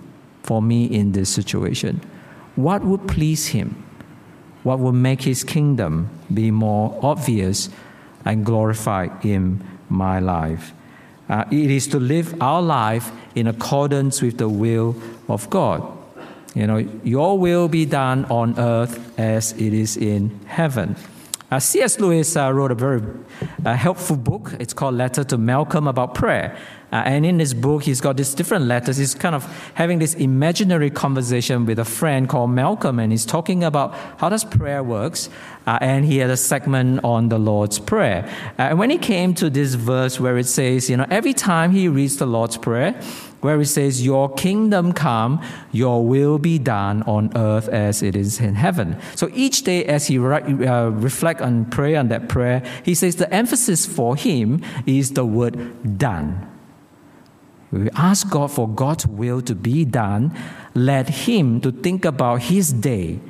for 0.43 0.61
me 0.61 0.85
in 0.85 1.13
this 1.13 1.31
situation? 1.31 2.03
What 2.57 2.85
would 2.85 3.09
please 3.09 3.47
Him? 3.47 3.88
What 4.69 4.81
will 4.81 4.93
make 4.93 5.23
his 5.23 5.45
kingdom 5.45 6.11
be 6.33 6.51
more 6.51 7.01
obvious 7.03 7.71
and 8.27 8.45
glorified 8.45 9.11
in 9.25 9.65
my 9.89 10.21
life. 10.21 10.73
Uh, 11.27 11.47
it 11.51 11.71
is 11.71 11.87
to 11.87 11.99
live 11.99 12.37
our 12.43 12.61
life 12.61 13.11
in 13.35 13.47
accordance 13.47 14.21
with 14.21 14.37
the 14.37 14.49
will 14.49 14.95
of 15.27 15.49
God. 15.49 15.81
You 16.55 16.67
know, 16.67 16.77
your 17.03 17.39
will 17.39 17.69
be 17.69 17.87
done 17.87 18.27
on 18.27 18.59
earth 18.59 19.19
as 19.19 19.53
it 19.53 19.73
is 19.73 19.97
in 19.97 20.39
heaven. 20.45 20.97
Uh, 21.51 21.59
C.S. 21.59 21.99
Lewis 21.99 22.37
uh, 22.37 22.53
wrote 22.53 22.71
a 22.71 22.75
very 22.75 23.01
uh, 23.65 23.75
helpful 23.75 24.17
book. 24.17 24.53
It's 24.61 24.75
called 24.75 24.97
Letter 24.97 25.25
to 25.25 25.39
Malcolm 25.39 25.89
about 25.89 26.15
prayer. 26.15 26.59
Uh, 26.93 27.03
and 27.07 27.25
in 27.25 27.39
this 27.39 27.55
book, 27.55 27.83
he's 27.85 28.03
got 28.03 28.19
these 28.19 28.35
different 28.35 28.67
letters. 28.67 28.99
He's 28.99 29.15
kind 29.15 29.35
of 29.35 29.45
having 29.75 29.99
this 29.99 30.15
imaginary 30.15 30.91
conversation 30.91 31.65
with 31.65 31.79
a 31.79 31.85
friend 31.87 32.29
called 32.29 32.51
Malcolm, 32.51 32.99
and 32.99 33.13
he's 33.13 33.25
talking 33.25 33.65
about 33.65 33.95
how 34.19 34.29
does 34.29 34.45
prayer 34.45 34.83
works. 34.83 35.31
Uh, 35.67 35.79
and 35.81 36.05
he 36.05 36.19
had 36.19 36.31
a 36.31 36.37
segment 36.37 37.01
on 37.03 37.29
the 37.29 37.39
Lord's 37.39 37.79
Prayer. 37.79 38.27
Uh, 38.59 38.63
and 38.63 38.79
when 38.79 38.91
he 38.91 38.99
came 38.99 39.35
to 39.35 39.51
this 39.51 39.75
verse 39.75 40.19
where 40.19 40.37
it 40.39 40.47
says, 40.47 40.89
you 40.89 40.97
know, 40.97 41.07
every 41.11 41.35
time 41.35 41.71
he 41.71 41.89
reads 41.89 42.17
the 42.17 42.27
Lord's 42.27 42.57
Prayer, 42.57 42.99
where 43.41 43.61
it 43.61 43.67
says, 43.67 44.05
Your 44.05 44.33
kingdom 44.35 44.93
come, 44.93 45.43
your 45.73 46.05
will 46.07 46.39
be 46.39 46.59
done 46.59 47.03
on 47.05 47.31
earth 47.37 47.69
as 47.69 48.03
it 48.03 48.17
is 48.17 48.41
in 48.41 48.55
heaven. 48.55 48.97
So 49.15 49.31
each 49.33 49.63
day, 49.63 49.85
as 49.85 50.07
he 50.07 50.19
uh, 50.19 50.89
reflect 50.89 51.41
on 51.41 51.67
prayer 51.67 51.99
on 51.99 52.09
that 52.09 52.29
prayer, 52.29 52.63
he 52.85 52.95
says 52.95 53.17
the 53.17 53.33
emphasis 53.33 53.87
for 53.87 54.17
him 54.17 54.63
is 54.87 55.13
the 55.13 55.25
word 55.25 55.99
done. 55.99 56.45
We 57.71 57.91
ask 57.91 58.31
God 58.31 58.51
for 58.51 58.67
God's 58.67 59.07
will 59.07 59.43
to 59.43 59.55
be 59.55 59.85
done, 59.85 60.35
let 60.75 61.09
him 61.09 61.61
to 61.61 61.71
think 61.71 62.05
about 62.05 62.43
his 62.43 62.73
day 62.73 63.21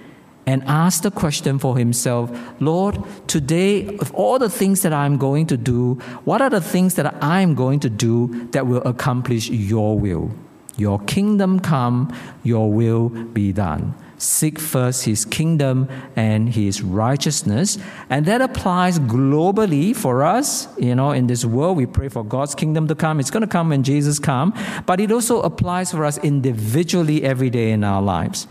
and 0.49 0.65
ask 0.65 1.03
the 1.03 1.11
question 1.11 1.59
for 1.59 1.77
himself 1.77 2.31
Lord, 2.59 2.97
today, 3.27 3.99
of 3.99 4.15
all 4.15 4.39
the 4.39 4.49
things 4.49 4.81
that 4.81 4.95
I'm 4.95 5.19
going 5.19 5.47
to 5.49 5.59
do, 5.59 5.95
what 6.25 6.41
are 6.41 6.49
the 6.49 6.63
things 6.63 6.95
that 6.95 7.23
I'm 7.23 7.55
going 7.55 7.81
to 7.81 7.91
do 7.91 8.49
that 8.53 8.67
will 8.67 8.83
accomplish 8.83 9.51
your 9.51 9.99
will? 9.99 10.31
Your 10.79 11.01
kingdom 11.01 11.61
come, 11.61 12.17
your 12.45 12.73
will 12.73 13.11
be 13.11 13.53
done. 13.53 13.95
Seek 14.17 14.59
first 14.59 15.05
his 15.05 15.27
kingdom 15.27 15.87
and 16.17 16.49
his 16.49 16.83
righteousness. 16.83 17.77
And 18.09 18.25
that 18.25 18.41
applies 18.41 18.99
globally 18.99 19.95
for 19.95 20.25
us. 20.25 20.67
You 20.79 20.95
know, 20.95 21.11
in 21.13 21.27
this 21.27 21.45
world, 21.45 21.77
we 21.77 21.85
pray 21.85 22.09
for 22.09 22.25
God's 22.25 22.55
kingdom 22.55 22.89
to 22.89 22.95
come. 22.95 23.21
It's 23.21 23.31
going 23.31 23.43
to 23.43 23.47
come 23.47 23.69
when 23.69 23.83
Jesus 23.83 24.19
comes. 24.19 24.55
But 24.87 24.99
it 24.99 25.13
also 25.13 25.43
applies 25.43 25.91
for 25.93 26.07
us 26.07 26.17
individually 26.19 27.23
every 27.23 27.51
day 27.51 27.71
in 27.71 27.85
our 27.85 28.01
lives. 28.01 28.49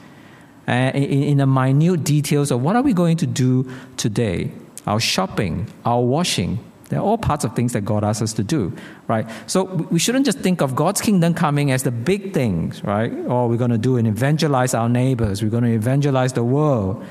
Uh, 0.67 0.91
in, 0.93 1.23
in 1.23 1.37
the 1.37 1.47
minute 1.47 2.03
details 2.03 2.51
of 2.51 2.61
what 2.61 2.75
are 2.75 2.81
we 2.81 2.93
going 2.93 3.15
to 3.15 3.25
do 3.25 3.69
today? 3.95 4.51
Our 4.85 4.99
shopping, 4.99 5.67
our 5.85 6.01
washing, 6.01 6.59
they're 6.89 6.99
all 6.99 7.17
parts 7.17 7.43
of 7.43 7.55
things 7.55 7.73
that 7.73 7.81
God 7.81 8.03
asks 8.03 8.21
us 8.21 8.33
to 8.33 8.43
do, 8.43 8.73
right? 9.07 9.27
So 9.45 9.63
we 9.63 9.99
shouldn't 9.99 10.25
just 10.25 10.39
think 10.39 10.61
of 10.61 10.75
God's 10.75 11.01
kingdom 11.01 11.33
coming 11.33 11.71
as 11.71 11.83
the 11.83 11.91
big 11.91 12.33
things, 12.33 12.83
right? 12.83 13.11
Or 13.27 13.49
we're 13.49 13.57
going 13.57 13.71
to 13.71 13.77
do 13.77 13.97
and 13.97 14.07
evangelize 14.07 14.73
our 14.73 14.87
neighbors, 14.87 15.43
we're 15.43 15.49
going 15.49 15.65
to 15.65 15.73
evangelize 15.73 16.33
the 16.33 16.43
world. 16.43 17.03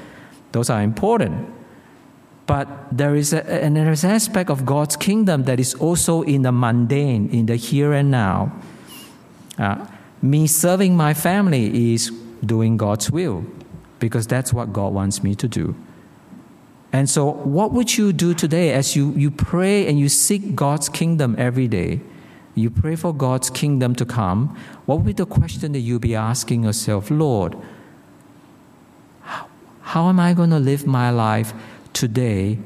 Those 0.53 0.71
are 0.71 0.81
important. 0.81 1.53
But 2.47 2.69
there 2.97 3.15
is, 3.17 3.33
a, 3.33 3.43
an 3.65 3.77
aspect 3.77 4.51
of 4.51 4.65
God's 4.65 4.97
kingdom 4.97 5.45
that 5.45 5.59
is 5.59 5.75
also 5.75 6.23
in 6.23 6.43
the 6.43 6.53
mundane, 6.53 7.29
in 7.31 7.47
the 7.47 7.57
here 7.57 7.93
and 7.93 8.11
now. 8.11 8.53
Uh, 9.59 9.85
me 10.23 10.47
serving 10.47 10.97
my 10.97 11.13
family 11.13 11.93
is 11.95 12.11
doing 12.45 12.77
God's 12.77 13.11
will 13.11 13.45
because 13.99 14.27
that's 14.27 14.53
what 14.53 14.73
God 14.73 14.93
wants 14.93 15.23
me 15.23 15.35
to 15.37 15.49
do. 15.49 15.75
And 16.93 17.11
so, 17.11 17.31
what 17.31 17.73
would 17.73 17.99
you 17.99 18.13
do 18.13 18.33
today 18.33 18.73
as 18.73 18.97
you, 18.97 19.13
you 19.13 19.31
pray 19.31 19.87
and 19.87 19.99
you 19.99 20.09
seek 20.09 20.55
God's 20.55 20.89
kingdom 20.89 21.35
every 21.39 21.69
day? 21.69 22.01
You 22.55 22.71
pray 22.71 22.97
for 22.97 23.13
God's 23.15 23.51
kingdom 23.51 23.95
to 23.97 24.07
come. 24.07 24.57
What 24.87 24.97
would 24.97 25.07
be 25.07 25.13
the 25.13 25.27
question 25.27 25.73
that 25.73 25.81
you'll 25.81 25.99
be 25.99 26.15
asking 26.15 26.65
yourself? 26.65 27.11
Lord, 27.11 27.55
how, 29.23 29.47
how 29.83 30.09
am 30.09 30.19
I 30.19 30.33
going 30.33 30.51
to 30.51 30.59
live 30.59 30.87
my 30.87 31.11
life 31.11 31.53
today? 31.93 32.59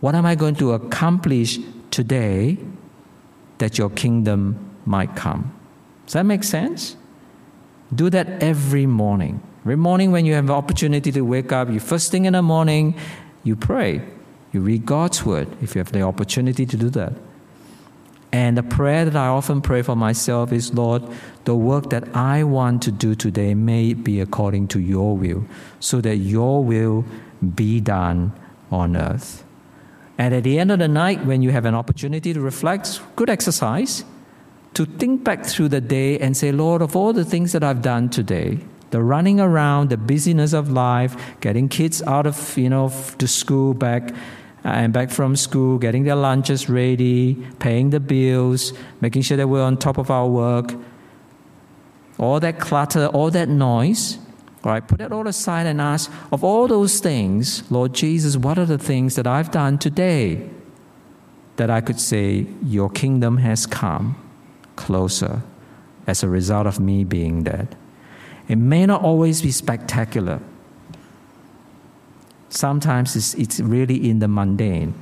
What 0.00 0.16
am 0.16 0.26
I 0.26 0.34
going 0.34 0.56
to 0.56 0.72
accomplish 0.72 1.60
today 1.92 2.58
that 3.58 3.78
your 3.78 3.90
kingdom 3.90 4.58
might 4.84 5.14
come? 5.14 5.54
Does 6.06 6.14
that 6.14 6.26
make 6.26 6.42
sense? 6.42 6.96
Do 7.94 8.10
that 8.10 8.42
every 8.42 8.86
morning. 8.86 9.42
Every 9.60 9.76
morning 9.76 10.12
when 10.12 10.26
you 10.26 10.34
have 10.34 10.46
the 10.46 10.52
opportunity 10.52 11.12
to 11.12 11.20
wake 11.22 11.52
up, 11.52 11.70
you 11.70 11.80
first 11.80 12.10
thing 12.10 12.24
in 12.24 12.32
the 12.32 12.42
morning, 12.42 12.94
you 13.42 13.56
pray. 13.56 14.02
You 14.52 14.60
read 14.60 14.86
God's 14.86 15.24
word 15.24 15.48
if 15.62 15.74
you 15.74 15.80
have 15.80 15.92
the 15.92 16.02
opportunity 16.02 16.64
to 16.66 16.76
do 16.76 16.90
that. 16.90 17.12
And 18.32 18.58
the 18.58 18.62
prayer 18.62 19.04
that 19.04 19.14
I 19.14 19.28
often 19.28 19.60
pray 19.60 19.82
for 19.82 19.94
myself 19.94 20.52
is 20.52 20.74
Lord, 20.74 21.02
the 21.44 21.54
work 21.54 21.90
that 21.90 22.16
I 22.16 22.42
want 22.42 22.82
to 22.82 22.90
do 22.90 23.14
today 23.14 23.54
may 23.54 23.94
be 23.94 24.20
according 24.20 24.68
to 24.68 24.80
your 24.80 25.16
will, 25.16 25.44
so 25.78 26.00
that 26.00 26.16
your 26.16 26.64
will 26.64 27.04
be 27.54 27.80
done 27.80 28.32
on 28.72 28.96
earth. 28.96 29.44
And 30.18 30.34
at 30.34 30.42
the 30.42 30.58
end 30.58 30.72
of 30.72 30.78
the 30.80 30.88
night, 30.88 31.24
when 31.24 31.42
you 31.42 31.50
have 31.50 31.64
an 31.64 31.74
opportunity 31.74 32.32
to 32.32 32.40
reflect, 32.40 33.00
good 33.14 33.30
exercise, 33.30 34.04
to 34.74 34.84
think 34.84 35.24
back 35.24 35.46
through 35.46 35.68
the 35.68 35.80
day 35.80 36.18
and 36.18 36.36
say, 36.36 36.52
Lord, 36.52 36.82
of 36.82 36.96
all 36.96 37.12
the 37.12 37.24
things 37.24 37.52
that 37.52 37.62
I've 37.62 37.82
done 37.82 38.08
today, 38.08 38.58
the 38.90 39.02
running 39.02 39.40
around, 39.40 39.90
the 39.90 39.96
busyness 39.96 40.52
of 40.52 40.70
life, 40.70 41.16
getting 41.40 41.68
kids 41.68 42.02
out 42.02 42.26
of, 42.26 42.58
you 42.58 42.68
know, 42.68 42.92
to 43.18 43.26
school 43.26 43.74
back 43.74 44.14
and 44.64 44.92
back 44.92 45.10
from 45.10 45.36
school, 45.36 45.78
getting 45.78 46.04
their 46.04 46.16
lunches 46.16 46.68
ready, 46.68 47.34
paying 47.58 47.90
the 47.90 48.00
bills, 48.00 48.72
making 49.00 49.22
sure 49.22 49.36
that 49.36 49.48
we're 49.48 49.62
on 49.62 49.76
top 49.76 49.98
of 49.98 50.10
our 50.10 50.26
work. 50.26 50.74
All 52.18 52.40
that 52.40 52.58
clutter, 52.58 53.06
all 53.06 53.30
that 53.30 53.48
noise, 53.48 54.18
all 54.64 54.72
right, 54.72 54.86
put 54.86 54.98
that 54.98 55.12
all 55.12 55.26
aside 55.28 55.66
and 55.66 55.80
ask, 55.80 56.10
of 56.32 56.42
all 56.42 56.66
those 56.66 57.00
things, 57.00 57.70
Lord 57.70 57.92
Jesus, 57.92 58.36
what 58.36 58.58
are 58.58 58.64
the 58.64 58.78
things 58.78 59.16
that 59.16 59.26
I've 59.26 59.50
done 59.50 59.78
today 59.78 60.48
that 61.56 61.70
I 61.70 61.80
could 61.80 62.00
say, 62.00 62.46
Your 62.64 62.88
kingdom 62.88 63.38
has 63.38 63.66
come 63.66 64.23
closer 64.76 65.42
as 66.06 66.22
a 66.22 66.28
result 66.28 66.66
of 66.66 66.80
me 66.80 67.04
being 67.04 67.44
dead? 67.44 67.76
It 68.48 68.56
may 68.56 68.86
not 68.86 69.02
always 69.02 69.42
be 69.42 69.50
spectacular. 69.50 70.40
Sometimes 72.50 73.16
it's, 73.16 73.34
it's 73.34 73.60
really 73.60 74.08
in 74.08 74.18
the 74.18 74.28
mundane. 74.28 74.94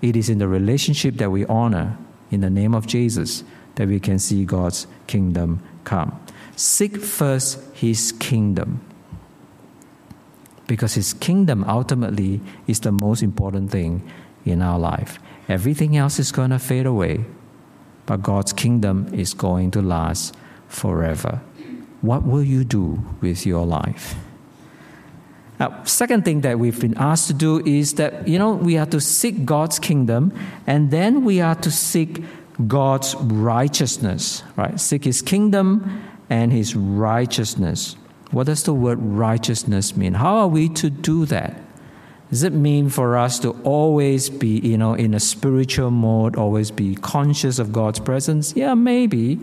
It 0.00 0.16
is 0.16 0.28
in 0.28 0.38
the 0.38 0.48
relationship 0.48 1.16
that 1.16 1.30
we 1.30 1.44
honor 1.46 1.98
in 2.30 2.40
the 2.40 2.50
name 2.50 2.74
of 2.74 2.86
Jesus 2.86 3.44
that 3.74 3.88
we 3.88 3.98
can 3.98 4.18
see 4.18 4.44
God's 4.44 4.86
kingdom 5.06 5.60
come. 5.84 6.20
Seek 6.56 6.96
first 6.98 7.60
His 7.74 8.12
kingdom. 8.12 8.80
Because 10.66 10.94
His 10.94 11.12
kingdom 11.12 11.64
ultimately 11.64 12.40
is 12.66 12.80
the 12.80 12.92
most 12.92 13.22
important 13.22 13.70
thing 13.70 14.08
in 14.44 14.62
our 14.62 14.78
life. 14.78 15.18
Everything 15.48 15.96
else 15.96 16.18
is 16.18 16.32
going 16.32 16.50
to 16.50 16.58
fade 16.58 16.86
away, 16.86 17.24
but 18.06 18.22
God's 18.22 18.52
kingdom 18.52 19.08
is 19.12 19.34
going 19.34 19.70
to 19.72 19.82
last 19.82 20.34
forever. 20.68 21.40
What 22.00 22.24
will 22.24 22.42
you 22.42 22.64
do 22.64 23.02
with 23.20 23.46
your 23.46 23.64
life? 23.64 24.14
Now, 25.58 25.84
second 25.84 26.24
thing 26.24 26.40
that 26.42 26.58
we've 26.58 26.78
been 26.80 26.98
asked 26.98 27.28
to 27.28 27.32
do 27.32 27.64
is 27.64 27.94
that, 27.94 28.26
you 28.26 28.38
know, 28.38 28.52
we 28.52 28.76
are 28.76 28.86
to 28.86 29.00
seek 29.00 29.44
God's 29.44 29.78
kingdom 29.78 30.32
and 30.66 30.90
then 30.90 31.24
we 31.24 31.40
are 31.40 31.54
to 31.56 31.70
seek 31.70 32.22
God's 32.66 33.14
righteousness, 33.16 34.42
right? 34.56 34.78
Seek 34.78 35.04
his 35.04 35.22
kingdom 35.22 36.02
and 36.28 36.52
his 36.52 36.74
righteousness. 36.76 37.96
What 38.32 38.46
does 38.46 38.64
the 38.64 38.74
word 38.74 38.98
righteousness 39.00 39.96
mean? 39.96 40.14
How 40.14 40.38
are 40.38 40.48
we 40.48 40.68
to 40.70 40.90
do 40.90 41.24
that? 41.26 41.56
Does 42.30 42.42
it 42.42 42.52
mean 42.52 42.88
for 42.88 43.16
us 43.16 43.38
to 43.40 43.50
always 43.62 44.28
be, 44.28 44.58
you 44.58 44.76
know, 44.76 44.94
in 44.94 45.14
a 45.14 45.20
spiritual 45.20 45.90
mode, 45.90 46.36
always 46.36 46.70
be 46.70 46.94
conscious 46.96 47.58
of 47.58 47.72
God's 47.72 48.00
presence? 48.00 48.54
Yeah, 48.56 48.74
maybe. 48.74 49.38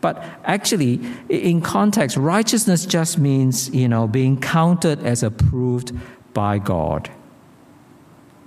But 0.00 0.22
actually, 0.44 1.00
in 1.28 1.60
context, 1.60 2.16
righteousness 2.16 2.86
just 2.86 3.18
means, 3.18 3.70
you 3.74 3.88
know, 3.88 4.06
being 4.06 4.40
counted 4.40 5.04
as 5.04 5.22
approved 5.22 5.92
by 6.34 6.58
God. 6.58 7.10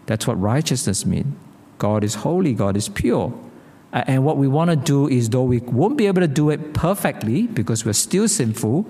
That's 0.06 0.28
what 0.28 0.40
righteousness 0.40 1.06
means. 1.06 1.36
God 1.78 2.04
is 2.04 2.16
holy, 2.16 2.54
God 2.54 2.76
is 2.76 2.90
pure. 2.90 3.34
And 3.94 4.26
what 4.26 4.38
we 4.38 4.48
want 4.48 4.70
to 4.70 4.76
do 4.76 5.08
is, 5.08 5.30
though 5.30 5.44
we 5.44 5.60
won't 5.60 5.98
be 5.98 6.08
able 6.08 6.22
to 6.22 6.28
do 6.28 6.50
it 6.50 6.74
perfectly 6.74 7.44
because 7.44 7.86
we're 7.86 7.94
still 7.94 8.28
sinful, 8.28 8.86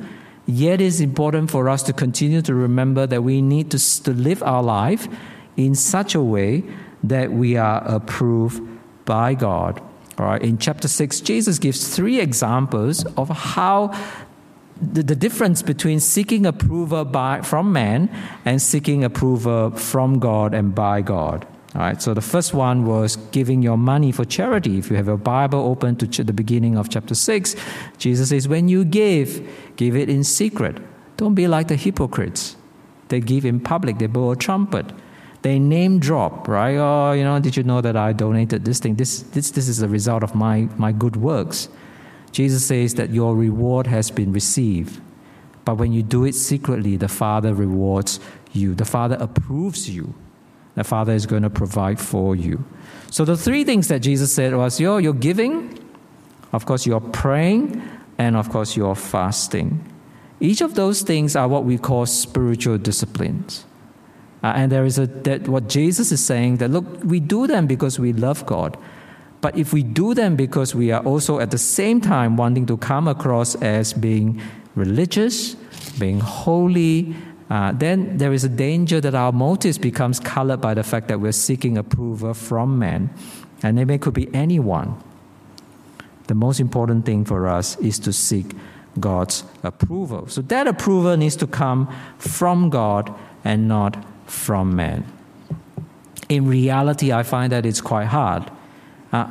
yet 0.48 0.82
it's 0.82 1.00
important 1.00 1.52
for 1.52 1.70
us 1.70 1.84
to 1.84 1.94
continue 1.94 2.42
to 2.42 2.56
remember 2.56 3.06
that 3.06 3.22
we 3.22 3.42
need 3.42 3.70
to, 3.72 4.04
to 4.04 4.12
live 4.12 4.42
our 4.42 4.64
life 4.64 5.08
in 5.56 5.76
such 5.76 6.16
a 6.16 6.22
way 6.22 6.64
that 7.04 7.32
we 7.32 7.58
are 7.58 7.84
approved 7.86 8.62
by 9.06 9.34
God. 9.34 9.82
All 10.18 10.26
right, 10.26 10.42
in 10.42 10.58
chapter 10.58 10.88
6, 10.88 11.22
Jesus 11.22 11.60
gives 11.60 11.96
three 11.96 12.20
examples 12.20 13.06
of 13.18 13.30
how 13.30 13.94
the, 14.82 15.04
the 15.04 15.16
difference 15.16 15.62
between 15.62 16.00
seeking 16.00 16.46
approval 16.46 17.06
by, 17.06 17.42
from 17.42 17.72
man 17.72 18.10
and 18.46 18.62
seeking 18.62 19.04
approval 19.04 19.72
from 19.72 20.20
God 20.20 20.54
and 20.54 20.74
by 20.74 21.02
God. 21.02 21.46
All 21.78 21.84
right, 21.84 22.02
so 22.02 22.14
the 22.14 22.22
first 22.22 22.54
one 22.54 22.86
was 22.86 23.16
giving 23.32 23.62
your 23.62 23.78
money 23.78 24.12
for 24.12 24.26
charity. 24.26 24.80
If 24.80 24.90
you 24.90 24.98
have 24.98 25.08
your 25.08 25.18
Bible 25.18 25.60
open 25.60 25.96
to 25.98 26.08
ch- 26.08 26.18
the 26.18 26.34
beginning 26.34 26.76
of 26.76 26.90
chapter 26.90 27.14
6, 27.14 27.56
Jesus 28.00 28.30
says, 28.30 28.48
When 28.48 28.68
you 28.68 28.84
give, 28.84 29.48
give 29.76 29.96
it 29.96 30.10
in 30.10 30.24
secret. 30.24 30.80
Don't 31.18 31.36
be 31.36 31.48
like 31.48 31.68
the 31.68 31.76
hypocrites. 31.76 32.56
They 33.10 33.20
give 33.22 33.46
in 33.46 33.60
public, 33.60 34.00
they 34.00 34.08
blow 34.08 34.32
a 34.32 34.36
trumpet 34.36 34.92
they 35.48 35.60
name 35.60 36.00
drop, 36.00 36.48
right? 36.48 36.76
Oh, 36.76 37.14
you 37.14 37.24
know, 37.24 37.40
did 37.40 37.56
you 37.56 37.64
know 37.64 37.80
that 37.82 37.96
I 37.96 38.12
donated 38.12 38.66
this 38.66 38.80
thing? 38.80 38.96
This, 38.96 39.22
this, 39.22 39.52
this 39.52 39.70
is 39.70 39.78
the 39.78 39.88
result 39.88 40.24
of 40.24 40.36
my, 40.36 40.68
my 40.78 40.92
good 40.92 41.16
works. 41.16 41.70
Jesus 42.32 42.66
says 42.66 42.96
that 42.96 43.12
your 43.12 43.36
reward 43.36 43.88
has 43.88 44.12
been 44.12 44.34
received. 44.34 45.00
But 45.64 45.76
when 45.76 45.94
you 45.94 46.04
do 46.04 46.26
it 46.26 46.36
secretly, 46.36 46.98
the 46.98 47.08
Father 47.08 47.54
rewards 47.54 48.20
you. 48.52 48.76
The 48.76 48.86
Father 48.86 49.18
approves 49.20 49.90
you. 49.90 50.14
The 50.78 50.84
Father 50.84 51.14
is 51.14 51.26
going 51.26 51.42
to 51.42 51.50
provide 51.50 52.00
for 52.00 52.36
you. 52.36 52.64
So 53.10 53.26
the 53.26 53.36
three 53.36 53.64
things 53.64 53.88
that 53.88 54.00
Jesus 54.02 54.32
said 54.32 54.56
was 54.56 54.80
your, 54.80 55.02
your 55.02 55.14
giving, 55.14 55.80
of 56.54 56.68
course, 56.68 56.86
you're 56.86 57.02
praying, 57.02 57.82
and 58.20 58.36
of 58.36 58.50
course, 58.52 58.78
you're 58.78 58.94
fasting. 58.94 59.84
Each 60.40 60.62
of 60.62 60.76
those 60.76 61.02
things 61.02 61.36
are 61.36 61.48
what 61.48 61.66
we 61.66 61.80
call 61.80 62.06
spiritual 62.06 62.78
disciplines. 62.78 63.66
Uh, 64.44 64.54
and 64.56 64.72
there 64.72 64.86
is 64.86 65.00
a 65.00 65.08
that 65.08 65.48
what 65.48 65.68
Jesus 65.68 66.12
is 66.12 66.24
saying 66.24 66.58
that 66.58 66.70
look, 66.70 66.86
we 67.04 67.20
do 67.20 67.48
them 67.48 67.66
because 67.66 67.98
we 67.98 68.14
love 68.14 68.46
God. 68.46 68.78
But 69.42 69.58
if 69.58 69.74
we 69.74 69.82
do 69.82 70.14
them 70.14 70.36
because 70.36 70.76
we 70.76 70.92
are 70.92 71.02
also 71.04 71.40
at 71.40 71.50
the 71.50 71.58
same 71.58 72.02
time 72.02 72.38
wanting 72.38 72.68
to 72.68 72.78
come 72.78 73.08
across 73.08 73.56
as 73.56 73.94
being 73.94 74.40
religious, 74.76 75.56
being 75.98 76.20
holy, 76.20 77.16
uh, 77.50 77.72
then 77.72 78.18
there 78.18 78.34
is 78.34 78.44
a 78.44 78.50
danger 78.50 79.00
that 79.00 79.16
our 79.16 79.32
motives 79.32 79.78
becomes 79.78 80.20
colored 80.20 80.60
by 80.60 80.74
the 80.74 80.84
fact 80.84 81.08
that 81.08 81.20
we're 81.20 81.32
seeking 81.32 81.78
approval 81.78 82.34
from 82.34 82.78
men, 82.78 83.10
and 83.64 83.80
it 83.80 84.02
could 84.02 84.14
be 84.14 84.34
anyone. 84.34 85.02
The 86.28 86.36
most 86.36 86.60
important 86.60 87.06
thing 87.06 87.24
for 87.24 87.48
us 87.48 87.78
is 87.80 88.00
to 88.00 88.12
seek 88.12 88.54
God's 89.00 89.44
approval. 89.64 90.28
So 90.28 90.42
that 90.44 90.68
approval 90.68 91.16
needs 91.16 91.36
to 91.38 91.48
come 91.48 91.94
from 92.18 92.70
God 92.70 93.14
and 93.44 93.68
not 93.68 94.04
from 94.26 94.76
man. 94.76 95.06
In 96.28 96.48
reality, 96.48 97.14
I 97.14 97.24
find 97.24 97.52
that 97.54 97.66
it's 97.66 97.80
quite 97.80 98.08
hard. 98.08 98.52
Uh, 99.14 99.28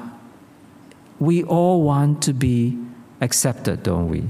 we 1.18 1.42
all 1.44 1.82
want 1.82 2.22
to 2.22 2.32
be 2.32 2.78
accepted, 3.20 3.82
don't 3.82 4.08
we? 4.08 4.24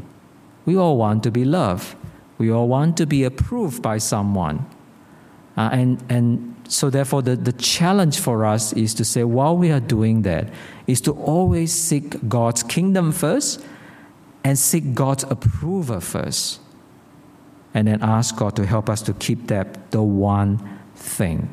We 0.64 0.76
all 0.76 0.96
want 0.96 1.22
to 1.22 1.30
be 1.30 1.44
loved. 1.44 1.94
We 2.38 2.50
all 2.50 2.68
want 2.68 2.96
to 2.98 3.06
be 3.06 3.24
approved 3.24 3.82
by 3.82 3.98
someone. 3.98 4.66
Uh, 5.56 5.70
and, 5.72 6.04
and 6.08 6.54
so, 6.68 6.90
therefore, 6.90 7.22
the, 7.22 7.36
the 7.36 7.52
challenge 7.52 8.18
for 8.18 8.44
us 8.44 8.72
is 8.74 8.92
to 8.94 9.04
say, 9.04 9.24
while 9.24 9.56
we 9.56 9.70
are 9.70 9.80
doing 9.80 10.22
that, 10.22 10.50
is 10.86 11.00
to 11.02 11.12
always 11.12 11.72
seek 11.72 12.28
God's 12.28 12.62
kingdom 12.62 13.12
first 13.12 13.64
and 14.44 14.58
seek 14.58 14.94
God's 14.94 15.24
approval 15.24 16.00
first 16.00 16.60
and 17.74 17.88
then 17.88 18.02
ask 18.02 18.36
God 18.36 18.56
to 18.56 18.64
help 18.64 18.88
us 18.88 19.02
to 19.02 19.12
keep 19.12 19.48
that 19.48 19.90
the 19.90 20.02
one 20.02 20.80
thing. 20.94 21.48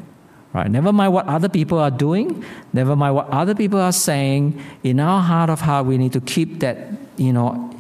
Right? 0.54 0.70
Never 0.70 0.94
mind 0.94 1.12
what 1.12 1.26
other 1.28 1.50
people 1.50 1.80
are 1.80 1.92
doing, 1.92 2.46
never 2.72 2.96
mind 2.96 3.16
what 3.16 3.28
other 3.30 3.56
people 3.56 3.80
are 3.80 3.92
saying. 3.92 4.62
In 4.84 5.00
our 5.00 5.22
heart 5.22 5.50
of 5.50 5.62
heart, 5.62 5.86
we 5.86 5.98
need 5.98 6.14
to 6.14 6.22
keep 6.22 6.60
that, 6.60 6.78
you 7.18 7.34
know, 7.34 7.72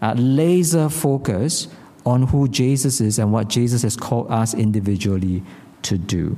uh, 0.00 0.14
laser 0.16 0.88
focus 0.88 1.68
on 2.04 2.24
who 2.24 2.48
Jesus 2.48 3.00
is 3.00 3.18
and 3.18 3.32
what 3.32 3.48
Jesus 3.48 3.82
has 3.82 3.96
called 3.96 4.30
us 4.30 4.54
individually 4.54 5.42
to 5.82 5.98
do. 5.98 6.36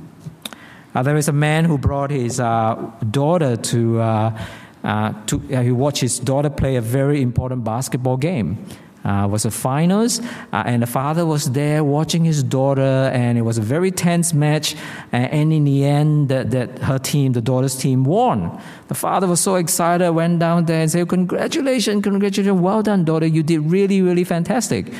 Uh, 0.93 1.03
there 1.03 1.17
is 1.17 1.27
a 1.27 1.33
man 1.33 1.65
who 1.65 1.77
brought 1.77 2.09
his 2.09 2.39
uh, 2.39 2.75
daughter 3.11 3.57
to, 3.57 3.99
uh, 3.99 4.41
uh, 4.83 5.13
to 5.27 5.41
uh, 5.53 5.61
he 5.61 5.71
watched 5.71 6.01
his 6.01 6.19
daughter 6.19 6.49
play 6.49 6.77
a 6.77 6.81
very 6.81 7.21
important 7.21 7.63
basketball 7.63 8.17
game 8.17 8.65
uh, 9.05 9.27
was 9.27 9.45
a 9.45 9.51
finals, 9.51 10.19
uh, 10.51 10.63
and 10.65 10.81
the 10.81 10.87
father 10.87 11.25
was 11.25 11.51
there 11.51 11.83
watching 11.83 12.25
his 12.25 12.41
daughter, 12.41 13.11
and 13.13 13.37
it 13.37 13.43
was 13.43 13.57
a 13.57 13.61
very 13.61 13.91
tense 13.91 14.33
match. 14.33 14.75
and 15.11 15.53
in 15.53 15.63
the 15.63 15.85
end, 15.85 16.29
that, 16.29 16.49
that 16.51 16.79
her 16.79 16.97
team, 16.97 17.33
the 17.33 17.41
daughter's 17.41 17.75
team, 17.75 18.03
won. 18.03 18.59
The 18.87 18.95
father 18.95 19.27
was 19.27 19.39
so 19.39 19.55
excited, 19.55 20.11
went 20.11 20.39
down 20.39 20.65
there 20.65 20.81
and 20.81 20.91
said, 20.91 21.07
"Congratulations, 21.07 22.03
congratulations, 22.03 22.59
well 22.59 22.81
done, 22.81 23.05
daughter. 23.05 23.27
You 23.27 23.43
did 23.43 23.59
really, 23.59 24.01
really 24.01 24.23
fantastic." 24.23 24.91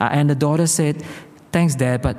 Uh, 0.00 0.08
and 0.10 0.28
the 0.28 0.34
daughter 0.34 0.66
said, 0.66 1.02
"Thanks, 1.52 1.74
dad, 1.74 2.02
but 2.02 2.16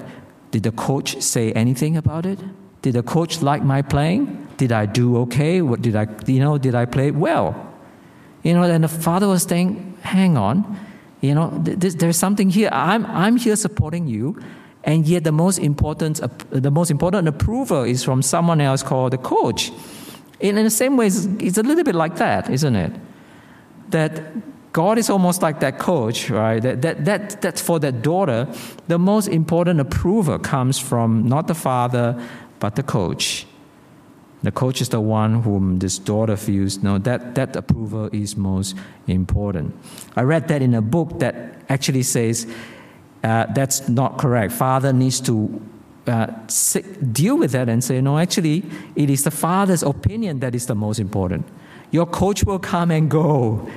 did 0.52 0.64
the 0.64 0.72
coach 0.72 1.22
say 1.22 1.52
anything 1.54 1.98
about 1.98 2.26
it?" 2.26 2.40
Did 2.86 2.94
the 2.94 3.02
coach 3.02 3.42
like 3.42 3.64
my 3.64 3.82
playing? 3.82 4.48
Did 4.58 4.72
I 4.72 4.86
do 4.86 5.18
okay? 5.22 5.60
What 5.64 5.82
did 5.82 5.96
I, 5.96 6.06
you 6.28 6.40
know, 6.40 6.60
did 6.60 6.76
I 6.76 6.86
play 6.86 7.10
well? 7.10 7.74
You 8.44 8.54
know, 8.54 8.62
and 8.62 8.84
the 8.84 8.88
father 8.88 9.28
was 9.28 9.42
saying, 9.42 9.98
hang 10.04 10.38
on, 10.38 10.78
you 11.20 11.34
know, 11.34 11.50
th- 11.66 11.96
there's 11.96 12.16
something 12.16 12.52
here. 12.52 12.70
I'm, 12.72 13.08
I'm 13.08 13.38
here 13.38 13.56
supporting 13.56 14.06
you, 14.06 14.40
and 14.84 15.08
yet 15.08 15.24
the 15.24 15.32
most 15.32 15.58
important, 15.58 16.22
uh, 16.22 16.28
the 16.52 16.70
most 16.70 16.92
important 16.92 17.28
approval 17.28 17.82
is 17.82 18.04
from 18.04 18.22
someone 18.22 18.62
else 18.62 18.84
called 18.84 19.14
the 19.14 19.18
coach. 19.18 19.72
In, 20.40 20.56
in 20.56 20.64
the 20.64 20.70
same 20.70 20.96
way, 20.96 21.08
it's, 21.08 21.26
it's 21.40 21.58
a 21.58 21.64
little 21.64 21.84
bit 21.84 21.96
like 21.96 22.18
that, 22.18 22.52
isn't 22.52 22.76
it? 22.76 22.92
That 23.90 24.12
God 24.76 24.98
is 24.98 25.10
almost 25.10 25.42
like 25.42 25.62
that 25.62 25.80
coach, 25.80 26.30
right? 26.30 26.62
That, 26.62 26.82
that, 26.82 27.06
that, 27.06 27.42
that 27.42 27.58
for 27.58 27.80
that 27.80 28.02
daughter, 28.02 28.46
the 28.90 29.00
most 29.00 29.30
important 29.30 29.80
approval 29.80 30.38
comes 30.38 30.78
from 30.78 31.26
not 31.30 31.48
the 31.48 31.56
father, 31.56 32.22
but 32.60 32.76
the 32.76 32.84
coach. 32.84 33.48
The 34.44 34.52
coach 34.52 34.82
is 34.82 34.90
the 34.90 35.00
one 35.00 35.44
whom 35.44 35.80
this 35.80 35.98
daughter 35.98 36.36
feels, 36.36 36.84
no, 36.84 36.98
that, 36.98 37.36
that 37.36 37.56
approval 37.56 38.10
is 38.12 38.36
most 38.36 38.76
important. 39.08 39.74
I 40.18 40.24
read 40.24 40.50
that 40.50 40.62
in 40.62 40.74
a 40.74 40.82
book 40.82 41.20
that 41.20 41.62
actually 41.70 42.04
says 42.04 42.46
uh, 43.24 43.46
that's 43.54 43.88
not 43.88 44.18
correct. 44.18 44.52
Father 44.52 44.92
needs 44.92 45.22
to 45.22 45.62
uh, 46.06 46.28
deal 47.14 47.38
with 47.38 47.54
that 47.54 47.70
and 47.70 47.82
say, 47.82 48.02
no, 48.02 48.20
actually, 48.20 48.66
it 48.98 49.10
is 49.10 49.24
the 49.24 49.32
father's 49.32 49.84
opinion 49.84 50.42
that 50.42 50.54
is 50.54 50.66
the 50.66 50.76
most 50.76 51.00
important. 51.00 51.48
Your 51.92 52.06
coach 52.06 52.44
will 52.44 52.60
come 52.60 52.92
and 52.92 53.10
go. 53.10 53.70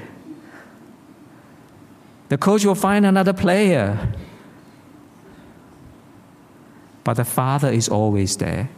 The 2.28 2.38
coach 2.38 2.64
will 2.64 2.74
find 2.74 3.06
another 3.06 3.32
player. 3.32 4.12
But 7.04 7.14
the 7.14 7.24
father 7.24 7.70
is 7.70 7.88
always 7.88 8.36
there. 8.36 8.68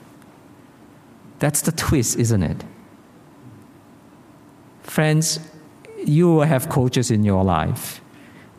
That's 1.40 1.62
the 1.62 1.72
twist, 1.72 2.18
isn't 2.18 2.42
it? 2.42 2.64
Friends, 4.82 5.40
you 6.04 6.28
will 6.28 6.42
have 6.42 6.68
coaches 6.68 7.10
in 7.10 7.24
your 7.24 7.42
life. 7.42 8.00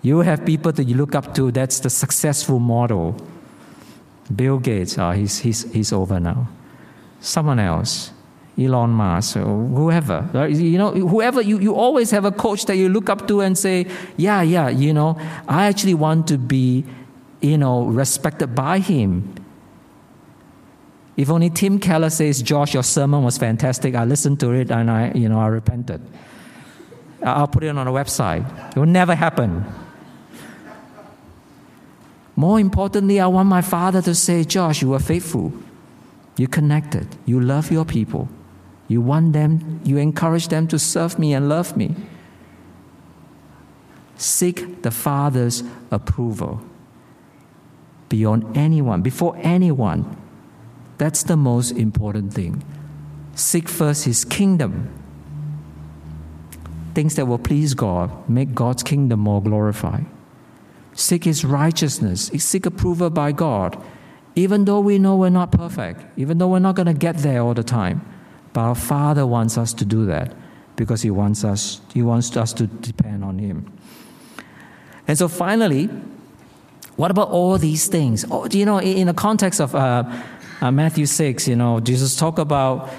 You 0.02 0.18
will 0.18 0.24
have 0.24 0.46
people 0.46 0.72
that 0.72 0.84
you 0.86 0.96
look 0.96 1.16
up 1.16 1.34
to. 1.36 1.52
That's 1.52 1.80
the 1.80 1.90
successful 1.90 2.60
model. 2.60 3.16
Bill 4.36 4.60
Gates, 4.60 4.98
oh, 4.98 5.12
he's, 5.12 5.40
he's, 5.40 5.72
he's 5.72 5.94
over 5.94 6.20
now. 6.20 6.50
Someone 7.20 7.60
else, 7.60 8.12
Elon 8.60 8.90
Musk, 8.90 9.38
or 9.38 9.66
whoever. 9.68 10.30
Right? 10.34 10.52
You 10.52 10.78
know, 10.78 10.92
whoever, 10.92 11.42
you, 11.42 11.60
you 11.60 11.74
always 11.74 12.12
have 12.12 12.26
a 12.26 12.32
coach 12.32 12.66
that 12.66 12.76
you 12.76 12.90
look 12.90 13.10
up 13.10 13.28
to 13.28 13.42
and 13.42 13.58
say, 13.58 13.88
yeah, 14.18 14.42
yeah, 14.42 14.70
you 14.70 14.94
know, 14.94 15.20
I 15.48 15.68
actually 15.68 15.94
want 15.94 16.28
to 16.28 16.38
be, 16.38 16.86
you 17.42 17.58
know, 17.58 17.86
respected 17.86 18.54
by 18.54 18.80
him. 18.80 19.34
If 21.18 21.30
only 21.30 21.50
Tim 21.50 21.80
Keller 21.80 22.10
says, 22.10 22.42
Josh, 22.42 22.74
your 22.74 22.84
sermon 22.84 23.24
was 23.24 23.38
fantastic. 23.38 23.96
I 23.96 24.06
listened 24.06 24.40
to 24.42 24.52
it 24.52 24.72
and 24.72 24.90
I, 24.90 25.12
you 25.14 25.30
know, 25.30 25.40
I 25.40 25.48
repented. 25.48 26.02
I'll 27.24 27.48
put 27.48 27.64
it 27.64 27.70
on 27.70 27.88
a 27.88 27.92
website. 27.92 28.72
It 28.72 28.80
will 28.80 28.86
never 28.86 29.14
happen. 29.14 29.66
More 32.36 32.60
importantly, 32.60 33.20
I 33.20 33.28
want 33.28 33.50
my 33.50 33.62
father 33.62 34.02
to 34.02 34.16
say, 34.16 34.44
Josh, 34.44 34.82
you 34.82 34.90
were 34.90 35.00
faithful. 35.00 35.54
You 36.38 36.48
connected. 36.48 37.08
You 37.26 37.40
love 37.40 37.72
your 37.72 37.86
people. 37.86 38.30
You 38.92 39.00
want 39.00 39.32
them, 39.32 39.80
you 39.86 39.96
encourage 39.96 40.50
them 40.50 40.68
to 40.68 40.78
serve 40.78 41.18
me 41.18 41.34
and 41.34 41.48
love 41.48 41.78
me. 41.78 41.96
Seek 44.18 44.82
the 44.82 44.92
Father's 44.92 45.64
approval 45.92 46.62
beyond 48.10 48.58
anyone, 48.58 49.02
before 49.02 49.38
anyone. 49.38 50.18
That's 50.98 51.24
the 51.24 51.38
most 51.38 51.72
important 51.72 52.34
thing. 52.34 52.66
Seek 53.34 53.70
first 53.70 54.04
His 54.04 54.26
kingdom. 54.26 54.92
Things 56.94 57.16
that 57.16 57.28
will 57.28 57.40
please 57.40 57.74
God, 57.74 58.12
make 58.30 58.54
God's 58.54 58.84
kingdom 58.84 59.22
more 59.22 59.42
glorified. 59.42 60.06
Seek 60.92 61.24
His 61.24 61.46
righteousness, 61.46 62.30
seek 62.40 62.66
approval 62.66 63.10
by 63.10 63.32
God, 63.32 63.82
even 64.36 64.66
though 64.66 64.82
we 64.82 65.00
know 65.00 65.16
we're 65.16 65.30
not 65.30 65.54
perfect, 65.54 66.04
even 66.18 66.40
though 66.40 66.50
we're 66.50 66.60
not 66.60 66.76
going 66.76 66.88
to 66.88 66.94
get 66.94 67.20
there 67.20 67.42
all 67.42 67.54
the 67.54 67.64
time. 67.64 68.06
But 68.54 68.62
our 68.62 68.76
Father 68.76 69.26
wants 69.26 69.58
us 69.58 69.74
to 69.74 69.86
do 69.86 70.06
that 70.06 70.34
because 70.76 71.02
He 71.02 71.12
wants 71.12 71.44
us, 71.44 71.82
He 71.94 72.02
wants 72.02 72.36
us 72.36 72.54
to 72.54 72.68
depend 72.68 73.24
on 73.24 73.40
Him. 73.40 73.72
And 75.08 75.18
so 75.18 75.28
finally, 75.28 75.90
what 76.96 77.12
about 77.12 77.30
all 77.30 77.58
these 77.58 77.88
things? 77.88 78.26
Oh, 78.30 78.48
you 78.52 78.66
know, 78.66 78.80
in 78.80 79.08
the 79.08 79.14
context 79.14 79.60
of 79.60 79.74
uh, 79.74 80.04
uh, 80.62 80.72
Matthew 80.72 81.06
6, 81.06 81.48
you 81.48 81.56
know, 81.56 81.80
Jesus 81.80 82.16
talked 82.16 82.40
about 82.40 82.90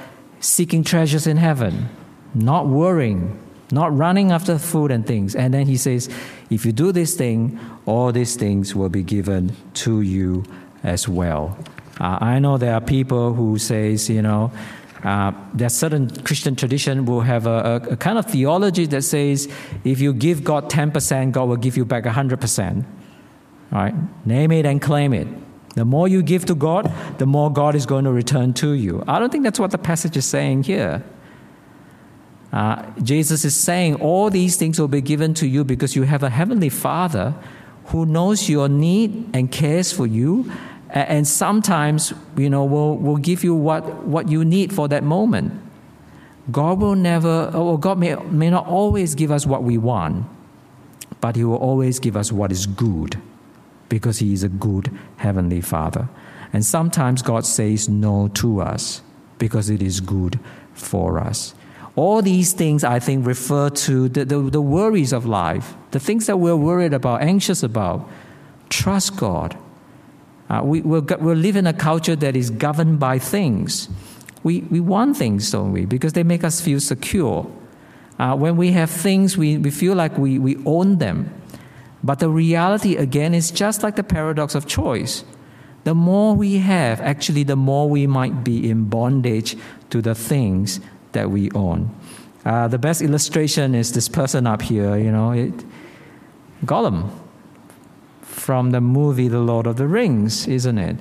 seeking 0.40 0.82
treasures 0.82 1.26
in 1.26 1.36
heaven, 1.36 1.88
not 2.34 2.66
worrying, 2.66 3.38
not 3.70 3.96
running 3.96 4.32
after 4.32 4.58
food 4.58 4.90
and 4.90 5.06
things. 5.06 5.34
And 5.34 5.54
then 5.54 5.66
he 5.66 5.76
says, 5.76 6.10
if 6.50 6.66
you 6.66 6.72
do 6.72 6.92
this 6.92 7.14
thing, 7.14 7.58
all 7.86 8.12
these 8.12 8.36
things 8.36 8.74
will 8.74 8.88
be 8.88 9.02
given 9.02 9.54
to 9.74 10.00
you 10.00 10.44
as 10.82 11.08
well. 11.08 11.56
Uh, 12.00 12.18
I 12.20 12.38
know 12.38 12.58
there 12.58 12.74
are 12.74 12.80
people 12.80 13.34
who 13.34 13.58
says, 13.58 14.10
you 14.10 14.22
know, 14.22 14.50
uh, 15.02 15.32
there's 15.52 15.74
certain 15.74 16.08
Christian 16.22 16.54
tradition 16.54 17.04
will 17.06 17.22
have 17.22 17.46
a, 17.46 17.88
a, 17.90 17.96
kind 17.96 18.18
of 18.18 18.26
theology 18.26 18.86
that 18.86 19.02
says 19.02 19.48
if 19.84 20.00
you 20.00 20.12
give 20.12 20.44
God 20.44 20.70
10%, 20.70 21.32
God 21.32 21.48
will 21.48 21.56
give 21.56 21.76
you 21.76 21.84
back 21.84 22.04
100%. 22.04 22.84
Right? 23.72 23.94
Name 24.26 24.52
it 24.52 24.64
and 24.64 24.80
claim 24.80 25.12
it. 25.12 25.26
The 25.74 25.84
more 25.84 26.06
you 26.06 26.22
give 26.22 26.44
to 26.46 26.54
God, 26.54 26.92
the 27.18 27.26
more 27.26 27.50
God 27.52 27.74
is 27.74 27.86
going 27.86 28.04
to 28.04 28.12
return 28.12 28.52
to 28.54 28.72
you. 28.72 29.02
I 29.08 29.18
don't 29.18 29.32
think 29.32 29.44
that's 29.44 29.58
what 29.58 29.70
the 29.70 29.78
passage 29.78 30.16
is 30.16 30.26
saying 30.26 30.64
here. 30.64 31.02
Uh, 32.52 32.84
Jesus 33.00 33.44
is 33.46 33.56
saying 33.56 33.94
all 33.96 34.28
these 34.28 34.56
things 34.56 34.78
will 34.78 34.88
be 34.88 35.00
given 35.00 35.32
to 35.34 35.46
you 35.46 35.64
because 35.64 35.96
you 35.96 36.02
have 36.02 36.22
a 36.22 36.28
heavenly 36.28 36.68
Father 36.68 37.34
who 37.86 38.04
knows 38.04 38.48
your 38.48 38.68
need 38.68 39.30
and 39.34 39.50
cares 39.50 39.90
for 39.90 40.06
you, 40.06 40.52
and 40.92 41.26
sometimes 41.26 42.12
you 42.36 42.50
know 42.50 42.64
will 42.64 42.96
will 42.98 43.16
give 43.16 43.42
you 43.42 43.54
what 43.54 44.04
what 44.04 44.28
you 44.28 44.44
need 44.44 44.72
for 44.72 44.88
that 44.88 45.02
moment. 45.02 45.60
God 46.50 46.80
will 46.80 46.96
never, 46.96 47.50
oh, 47.54 47.68
or 47.68 47.78
God 47.78 47.98
may, 47.98 48.16
may 48.16 48.50
not 48.50 48.66
always 48.66 49.14
give 49.14 49.30
us 49.30 49.46
what 49.46 49.62
we 49.62 49.78
want, 49.78 50.26
but 51.20 51.36
He 51.36 51.44
will 51.44 51.56
always 51.56 52.00
give 52.00 52.16
us 52.16 52.32
what 52.32 52.50
is 52.50 52.66
good 52.66 53.20
because 53.88 54.18
He 54.18 54.32
is 54.32 54.42
a 54.42 54.48
good 54.48 54.90
Heavenly 55.18 55.60
Father. 55.60 56.08
And 56.52 56.64
sometimes 56.64 57.22
God 57.22 57.46
says 57.46 57.88
no 57.88 58.28
to 58.34 58.60
us 58.60 59.02
because 59.38 59.70
it 59.70 59.82
is 59.82 60.00
good 60.00 60.40
for 60.74 61.18
us. 61.20 61.54
All 61.94 62.22
these 62.22 62.52
things, 62.52 62.84
I 62.84 62.98
think, 62.98 63.26
refer 63.26 63.70
to 63.70 64.08
the, 64.08 64.24
the, 64.24 64.38
the 64.40 64.62
worries 64.62 65.12
of 65.12 65.26
life, 65.26 65.74
the 65.90 66.00
things 66.00 66.26
that 66.26 66.38
we're 66.38 66.56
worried 66.56 66.92
about, 66.92 67.22
anxious 67.22 67.62
about. 67.62 68.08
Trust 68.68 69.16
God. 69.16 69.56
Uh, 70.52 70.60
we, 70.62 70.82
we 70.82 71.00
we 71.00 71.34
live 71.34 71.56
in 71.56 71.66
a 71.66 71.72
culture 71.72 72.14
that 72.14 72.36
is 72.36 72.50
governed 72.50 73.00
by 73.00 73.18
things. 73.18 73.88
We, 74.42 74.60
we 74.70 74.80
want 74.80 75.16
things, 75.16 75.50
don't 75.50 75.72
we? 75.72 75.86
Because 75.86 76.12
they 76.12 76.24
make 76.24 76.44
us 76.44 76.60
feel 76.60 76.78
secure. 76.78 77.50
Uh, 78.18 78.36
when 78.36 78.58
we 78.58 78.72
have 78.72 78.90
things, 78.90 79.38
we, 79.38 79.56
we 79.56 79.70
feel 79.70 79.94
like 79.94 80.18
we, 80.18 80.38
we 80.38 80.62
own 80.66 80.98
them. 80.98 81.32
But 82.04 82.18
the 82.18 82.28
reality, 82.28 82.96
again, 82.96 83.32
is 83.34 83.50
just 83.50 83.82
like 83.82 83.96
the 83.96 84.02
paradox 84.02 84.54
of 84.54 84.66
choice. 84.66 85.24
The 85.84 85.94
more 85.94 86.34
we 86.34 86.58
have, 86.58 87.00
actually, 87.00 87.44
the 87.44 87.56
more 87.56 87.88
we 87.88 88.06
might 88.06 88.44
be 88.44 88.68
in 88.68 88.90
bondage 88.90 89.56
to 89.88 90.02
the 90.02 90.14
things 90.14 90.80
that 91.12 91.30
we 91.30 91.50
own. 91.52 91.94
Uh, 92.44 92.68
the 92.68 92.78
best 92.78 93.00
illustration 93.00 93.74
is 93.74 93.92
this 93.92 94.08
person 94.08 94.46
up 94.46 94.60
here, 94.60 94.98
you 94.98 95.10
know, 95.10 95.30
it, 95.30 95.64
Gollum 96.66 97.10
from 98.32 98.70
the 98.70 98.80
movie 98.80 99.28
The 99.28 99.38
Lord 99.38 99.66
of 99.66 99.76
the 99.76 99.86
Rings, 99.86 100.46
isn't 100.48 100.78
it? 100.78 100.96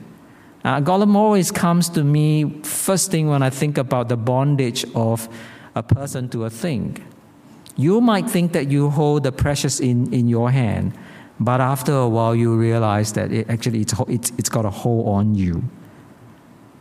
Uh, 0.64 0.80
Gollum 0.80 1.16
always 1.16 1.50
comes 1.50 1.90
to 1.90 2.04
me 2.04 2.62
first 2.62 3.10
thing 3.10 3.28
when 3.28 3.42
I 3.42 3.50
think 3.50 3.78
about 3.78 4.10
the 4.10 4.18
bondage 4.18 4.86
of 4.94 5.28
a 5.74 5.82
person 5.82 6.30
to 6.30 6.46
a 6.46 6.50
thing. 6.50 7.04
You 7.78 8.02
might 8.02 8.30
think 8.30 8.52
that 8.52 8.70
you 8.70 8.90
hold 8.90 9.24
the 9.24 9.32
precious 9.32 9.80
in, 9.80 10.14
in 10.14 10.28
your 10.28 10.52
hand, 10.52 10.94
but 11.40 11.62
after 11.62 11.94
a 11.94 12.08
while 12.08 12.36
you 12.36 12.56
realize 12.56 13.14
that 13.14 13.32
it 13.32 13.50
actually 13.50 13.82
it's, 13.82 13.94
it's, 14.08 14.32
it's 14.38 14.50
got 14.50 14.66
a 14.66 14.70
hold 14.70 15.08
on 15.08 15.34
you, 15.34 15.64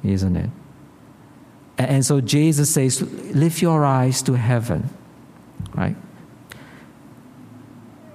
isn't 0.02 0.36
it? 0.36 0.50
And 1.78 2.04
so 2.04 2.20
Jesus 2.20 2.68
says, 2.74 3.00
lift 3.34 3.62
your 3.62 3.86
eyes 3.86 4.20
to 4.22 4.34
heaven, 4.34 4.90
right? 5.74 5.96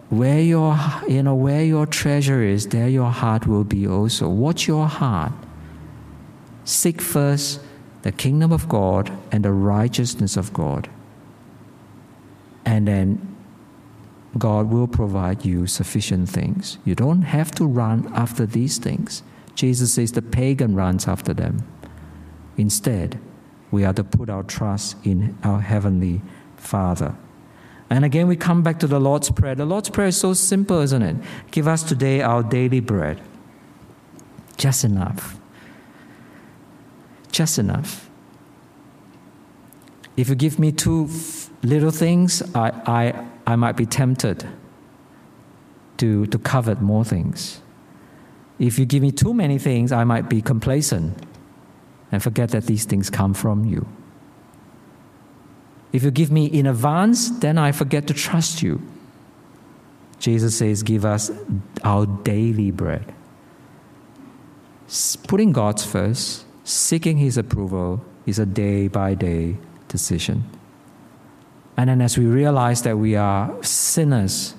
Where 0.10 0.40
your, 0.40 0.78
you 1.08 1.24
know, 1.24 1.36
where 1.36 1.64
your 1.64 1.86
treasure 1.86 2.42
is, 2.42 2.68
there 2.68 2.90
your 2.90 3.10
heart 3.10 3.48
will 3.48 3.64
be 3.64 3.88
also. 3.88 4.30
Watch 4.30 4.68
your 4.68 4.88
heart. 4.88 5.34
Seek 6.64 7.02
first 7.02 7.60
the 8.04 8.12
kingdom 8.12 8.52
of 8.52 8.70
God 8.70 9.12
and 9.32 9.44
the 9.44 9.52
righteousness 9.52 10.38
of 10.38 10.54
God 10.54 10.90
and 12.66 12.88
then 12.88 13.36
God 14.38 14.70
will 14.70 14.88
provide 14.88 15.46
you 15.46 15.68
sufficient 15.68 16.28
things. 16.28 16.78
You 16.84 16.96
don't 16.96 17.22
have 17.22 17.52
to 17.52 17.66
run 17.66 18.12
after 18.14 18.46
these 18.46 18.80
things. 18.80 19.24
Jesus 19.54 19.94
says 19.94 20.12
the 20.12 20.22
pagan 20.22 20.76
runs 20.76 21.08
after 21.08 21.34
them. 21.34 21.64
Instead, 22.58 23.20
we 23.72 23.86
are 23.86 23.94
to 23.94 24.04
put 24.04 24.30
our 24.30 24.44
trust 24.44 24.98
in 25.06 25.38
our 25.44 25.62
Heavenly 25.62 26.22
Father. 26.58 27.16
And 27.90 28.04
again, 28.04 28.28
we 28.28 28.36
come 28.36 28.64
back 28.64 28.80
to 28.80 28.88
the 28.88 29.00
Lord's 29.00 29.30
Prayer. 29.30 29.56
The 29.56 29.66
Lord's 29.66 29.90
Prayer 29.90 30.08
is 30.08 30.18
so 30.18 30.34
simple, 30.34 30.82
isn't 30.82 31.02
it? 31.02 31.16
Give 31.52 31.68
us 31.68 31.84
today 31.84 32.22
our 32.22 32.42
daily 32.42 32.80
bread. 32.80 33.22
Just 34.58 34.84
enough. 34.84 35.40
Just 37.32 37.60
enough. 37.60 38.10
If 40.18 40.30
you 40.30 40.36
give 40.36 40.58
me 40.58 40.72
two 40.72 41.10
little 41.62 41.92
things, 41.92 42.42
I, 42.56 42.72
I, 42.86 43.28
I 43.46 43.56
might 43.56 43.76
be 43.76 43.86
tempted 43.86 44.48
to, 45.98 46.26
to 46.28 46.40
covet 46.40 46.82
more 46.82 47.04
things. 47.04 47.62
If 48.58 48.80
you 48.80 48.86
give 48.86 49.02
me 49.04 49.12
too 49.12 49.34
many 49.34 49.58
things, 49.58 49.92
I 49.92 50.06
might 50.06 50.30
be 50.30 50.42
complacent 50.42 51.18
and 52.12 52.24
forget 52.24 52.52
that 52.52 52.66
these 52.66 52.86
things 52.86 53.10
come 53.10 53.34
from 53.34 53.66
you. 53.66 53.86
If 55.96 56.04
you 56.04 56.12
give 56.12 56.30
me 56.30 56.46
in 56.46 56.68
advance, 56.68 57.30
then 57.40 57.58
I 57.58 57.72
forget 57.72 58.06
to 58.08 58.14
trust 58.14 58.62
you. 58.62 58.82
Jesus 60.20 60.58
says, 60.58 60.84
Give 60.84 61.06
us 61.06 61.32
our 61.86 62.06
daily 62.06 62.70
bread. 62.70 63.14
Putting 65.26 65.54
God's 65.54 65.86
first, 65.86 66.44
seeking 66.66 67.18
His 67.18 67.38
approval, 67.38 68.04
is 68.26 68.40
a 68.40 68.46
day 68.46 68.90
by 68.90 69.14
day 69.14 69.56
decision. 69.88 70.44
And 71.78 71.90
then 71.90 72.02
as 72.02 72.18
we 72.18 72.26
realize 72.26 72.82
that 72.82 72.98
we 72.98 73.16
are 73.16 73.56
sinners 73.64 74.54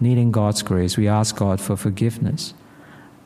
needing 0.00 0.30
God's 0.32 0.62
grace, 0.62 0.98
we 0.98 1.08
ask 1.08 1.34
God 1.34 1.62
for 1.62 1.78
forgiveness. 1.78 2.52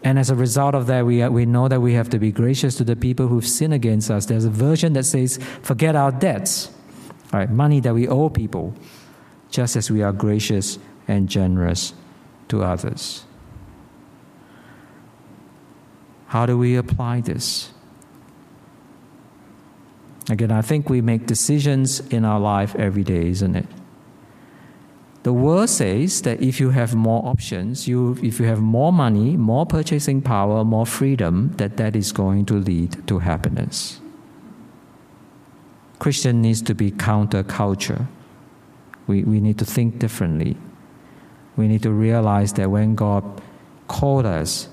And 0.04 0.16
as 0.16 0.30
a 0.30 0.36
result 0.36 0.76
of 0.76 0.86
that, 0.86 1.06
we, 1.06 1.26
we 1.28 1.44
know 1.44 1.66
that 1.66 1.80
we 1.80 1.94
have 1.94 2.08
to 2.10 2.20
be 2.20 2.30
gracious 2.30 2.76
to 2.76 2.84
the 2.84 2.94
people 2.94 3.26
who've 3.26 3.46
sinned 3.46 3.74
against 3.74 4.12
us. 4.12 4.26
There's 4.26 4.44
a 4.44 4.50
version 4.50 4.92
that 4.92 5.04
says, 5.04 5.40
forget 5.62 5.96
our 5.96 6.12
debts, 6.12 6.70
right? 7.32 7.50
money 7.50 7.80
that 7.80 7.94
we 7.94 8.08
owe 8.08 8.28
people. 8.28 8.74
just 9.52 9.76
as 9.76 9.90
we 9.90 10.02
are 10.02 10.12
gracious 10.12 10.78
and 11.06 11.28
generous 11.28 11.92
to 12.48 12.64
others. 12.64 13.24
How 16.28 16.46
do 16.46 16.56
we 16.56 16.74
apply 16.76 17.20
this? 17.20 17.70
Again, 20.30 20.50
I 20.50 20.62
think 20.62 20.88
we 20.88 21.02
make 21.02 21.26
decisions 21.26 22.00
in 22.08 22.24
our 22.24 22.40
life 22.40 22.74
every 22.76 23.04
day, 23.04 23.28
isn't 23.28 23.54
it? 23.54 23.66
The 25.22 25.32
world 25.32 25.68
says 25.68 26.22
that 26.22 26.40
if 26.40 26.58
you 26.58 26.70
have 26.70 26.94
more 26.94 27.24
options, 27.26 27.86
you, 27.86 28.16
if 28.22 28.40
you 28.40 28.46
have 28.46 28.60
more 28.60 28.92
money, 28.92 29.36
more 29.36 29.66
purchasing 29.66 30.22
power, 30.22 30.64
more 30.64 30.86
freedom, 30.86 31.52
that 31.58 31.76
that 31.76 31.94
is 31.94 32.10
going 32.10 32.46
to 32.46 32.54
lead 32.54 33.06
to 33.06 33.20
happiness. 33.20 34.00
Christian 36.02 36.42
needs 36.42 36.60
to 36.62 36.74
be 36.74 36.90
counterculture. 36.90 38.08
We, 39.06 39.22
we 39.22 39.38
need 39.38 39.56
to 39.60 39.64
think 39.64 40.00
differently. 40.00 40.56
We 41.54 41.68
need 41.68 41.84
to 41.84 41.92
realize 41.92 42.54
that 42.54 42.72
when 42.72 42.96
God 42.96 43.40
called 43.86 44.26
us, 44.26 44.68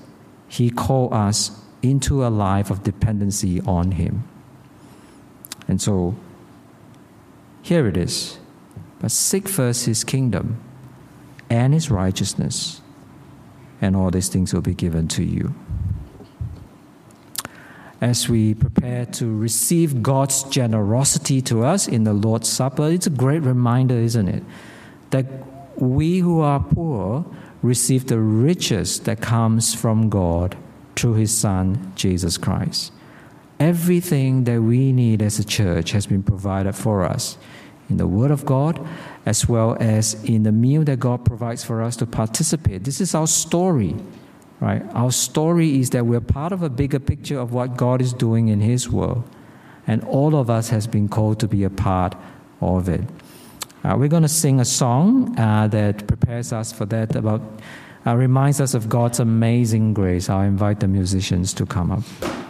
He 0.48 0.70
called 0.70 1.12
us 1.12 1.52
into 1.82 2.26
a 2.26 2.30
life 2.30 2.68
of 2.68 2.82
dependency 2.82 3.60
on 3.60 3.92
Him. 3.92 4.24
And 5.68 5.80
so, 5.80 6.16
here 7.62 7.86
it 7.86 7.96
is. 7.96 8.40
But 8.98 9.12
seek 9.12 9.48
first 9.48 9.86
his 9.86 10.02
kingdom 10.02 10.60
and 11.48 11.72
his 11.72 11.92
righteousness, 11.92 12.80
and 13.80 13.94
all 13.94 14.10
these 14.10 14.28
things 14.28 14.52
will 14.52 14.62
be 14.62 14.74
given 14.74 15.06
to 15.06 15.22
you. 15.22 15.54
As 18.00 18.28
we 18.28 18.54
prepare 18.54 19.04
to 19.06 19.36
receive 19.36 20.02
God's 20.02 20.44
generosity 20.44 21.42
to 21.42 21.64
us 21.64 21.86
in 21.86 22.04
the 22.04 22.14
Lord's 22.14 22.48
Supper, 22.48 22.88
it's 22.88 23.06
a 23.06 23.10
great 23.10 23.42
reminder, 23.42 23.94
isn't 23.94 24.28
it? 24.28 24.42
That 25.10 25.26
we 25.76 26.20
who 26.20 26.40
are 26.40 26.60
poor 26.60 27.26
receive 27.62 28.06
the 28.06 28.18
riches 28.18 29.00
that 29.00 29.20
comes 29.20 29.74
from 29.74 30.08
God 30.08 30.56
through 30.96 31.14
his 31.14 31.36
Son, 31.36 31.92
Jesus 31.94 32.38
Christ. 32.38 32.92
Everything 33.58 34.44
that 34.44 34.62
we 34.62 34.92
need 34.92 35.20
as 35.20 35.38
a 35.38 35.44
church 35.44 35.92
has 35.92 36.06
been 36.06 36.22
provided 36.22 36.74
for 36.74 37.04
us 37.04 37.36
in 37.90 37.98
the 37.98 38.06
Word 38.06 38.30
of 38.30 38.46
God 38.46 38.86
as 39.26 39.46
well 39.48 39.76
as 39.78 40.14
in 40.24 40.44
the 40.44 40.52
meal 40.52 40.84
that 40.84 41.00
God 41.00 41.24
provides 41.26 41.62
for 41.62 41.82
us 41.82 41.96
to 41.96 42.06
participate. 42.06 42.84
This 42.84 43.00
is 43.00 43.14
our 43.14 43.26
story, 43.26 43.94
right? 44.60 44.82
Our 44.94 45.10
story 45.10 45.80
is 45.80 45.90
that 45.90 46.06
we're 46.06 46.20
part 46.20 46.52
of 46.52 46.62
a 46.62 46.68
bigger 46.68 46.98
picture 46.98 47.38
of 47.38 47.52
what 47.52 47.76
God 47.76 48.00
is 48.00 48.12
doing 48.12 48.48
in 48.48 48.60
His 48.60 48.88
world, 48.88 49.24
and 49.86 50.04
all 50.04 50.36
of 50.36 50.50
us 50.50 50.68
has 50.68 50.86
been 50.86 51.08
called 51.08 51.40
to 51.40 51.48
be 51.48 51.64
a 51.64 51.70
part 51.70 52.14
of 52.60 52.88
it. 52.88 53.02
Uh, 53.82 53.96
we're 53.98 54.08
going 54.08 54.22
to 54.22 54.28
sing 54.28 54.60
a 54.60 54.64
song 54.64 55.38
uh, 55.38 55.66
that 55.68 56.06
prepares 56.06 56.52
us 56.52 56.72
for 56.72 56.84
that, 56.86 57.16
about 57.16 57.40
uh, 58.06 58.16
reminds 58.16 58.60
us 58.60 58.74
of 58.74 58.88
God's 58.88 59.20
amazing 59.20 59.94
grace. 59.94 60.28
I'll 60.28 60.40
invite 60.40 60.80
the 60.80 60.88
musicians 60.88 61.52
to 61.54 61.66
come 61.66 61.90
up. 61.90 62.49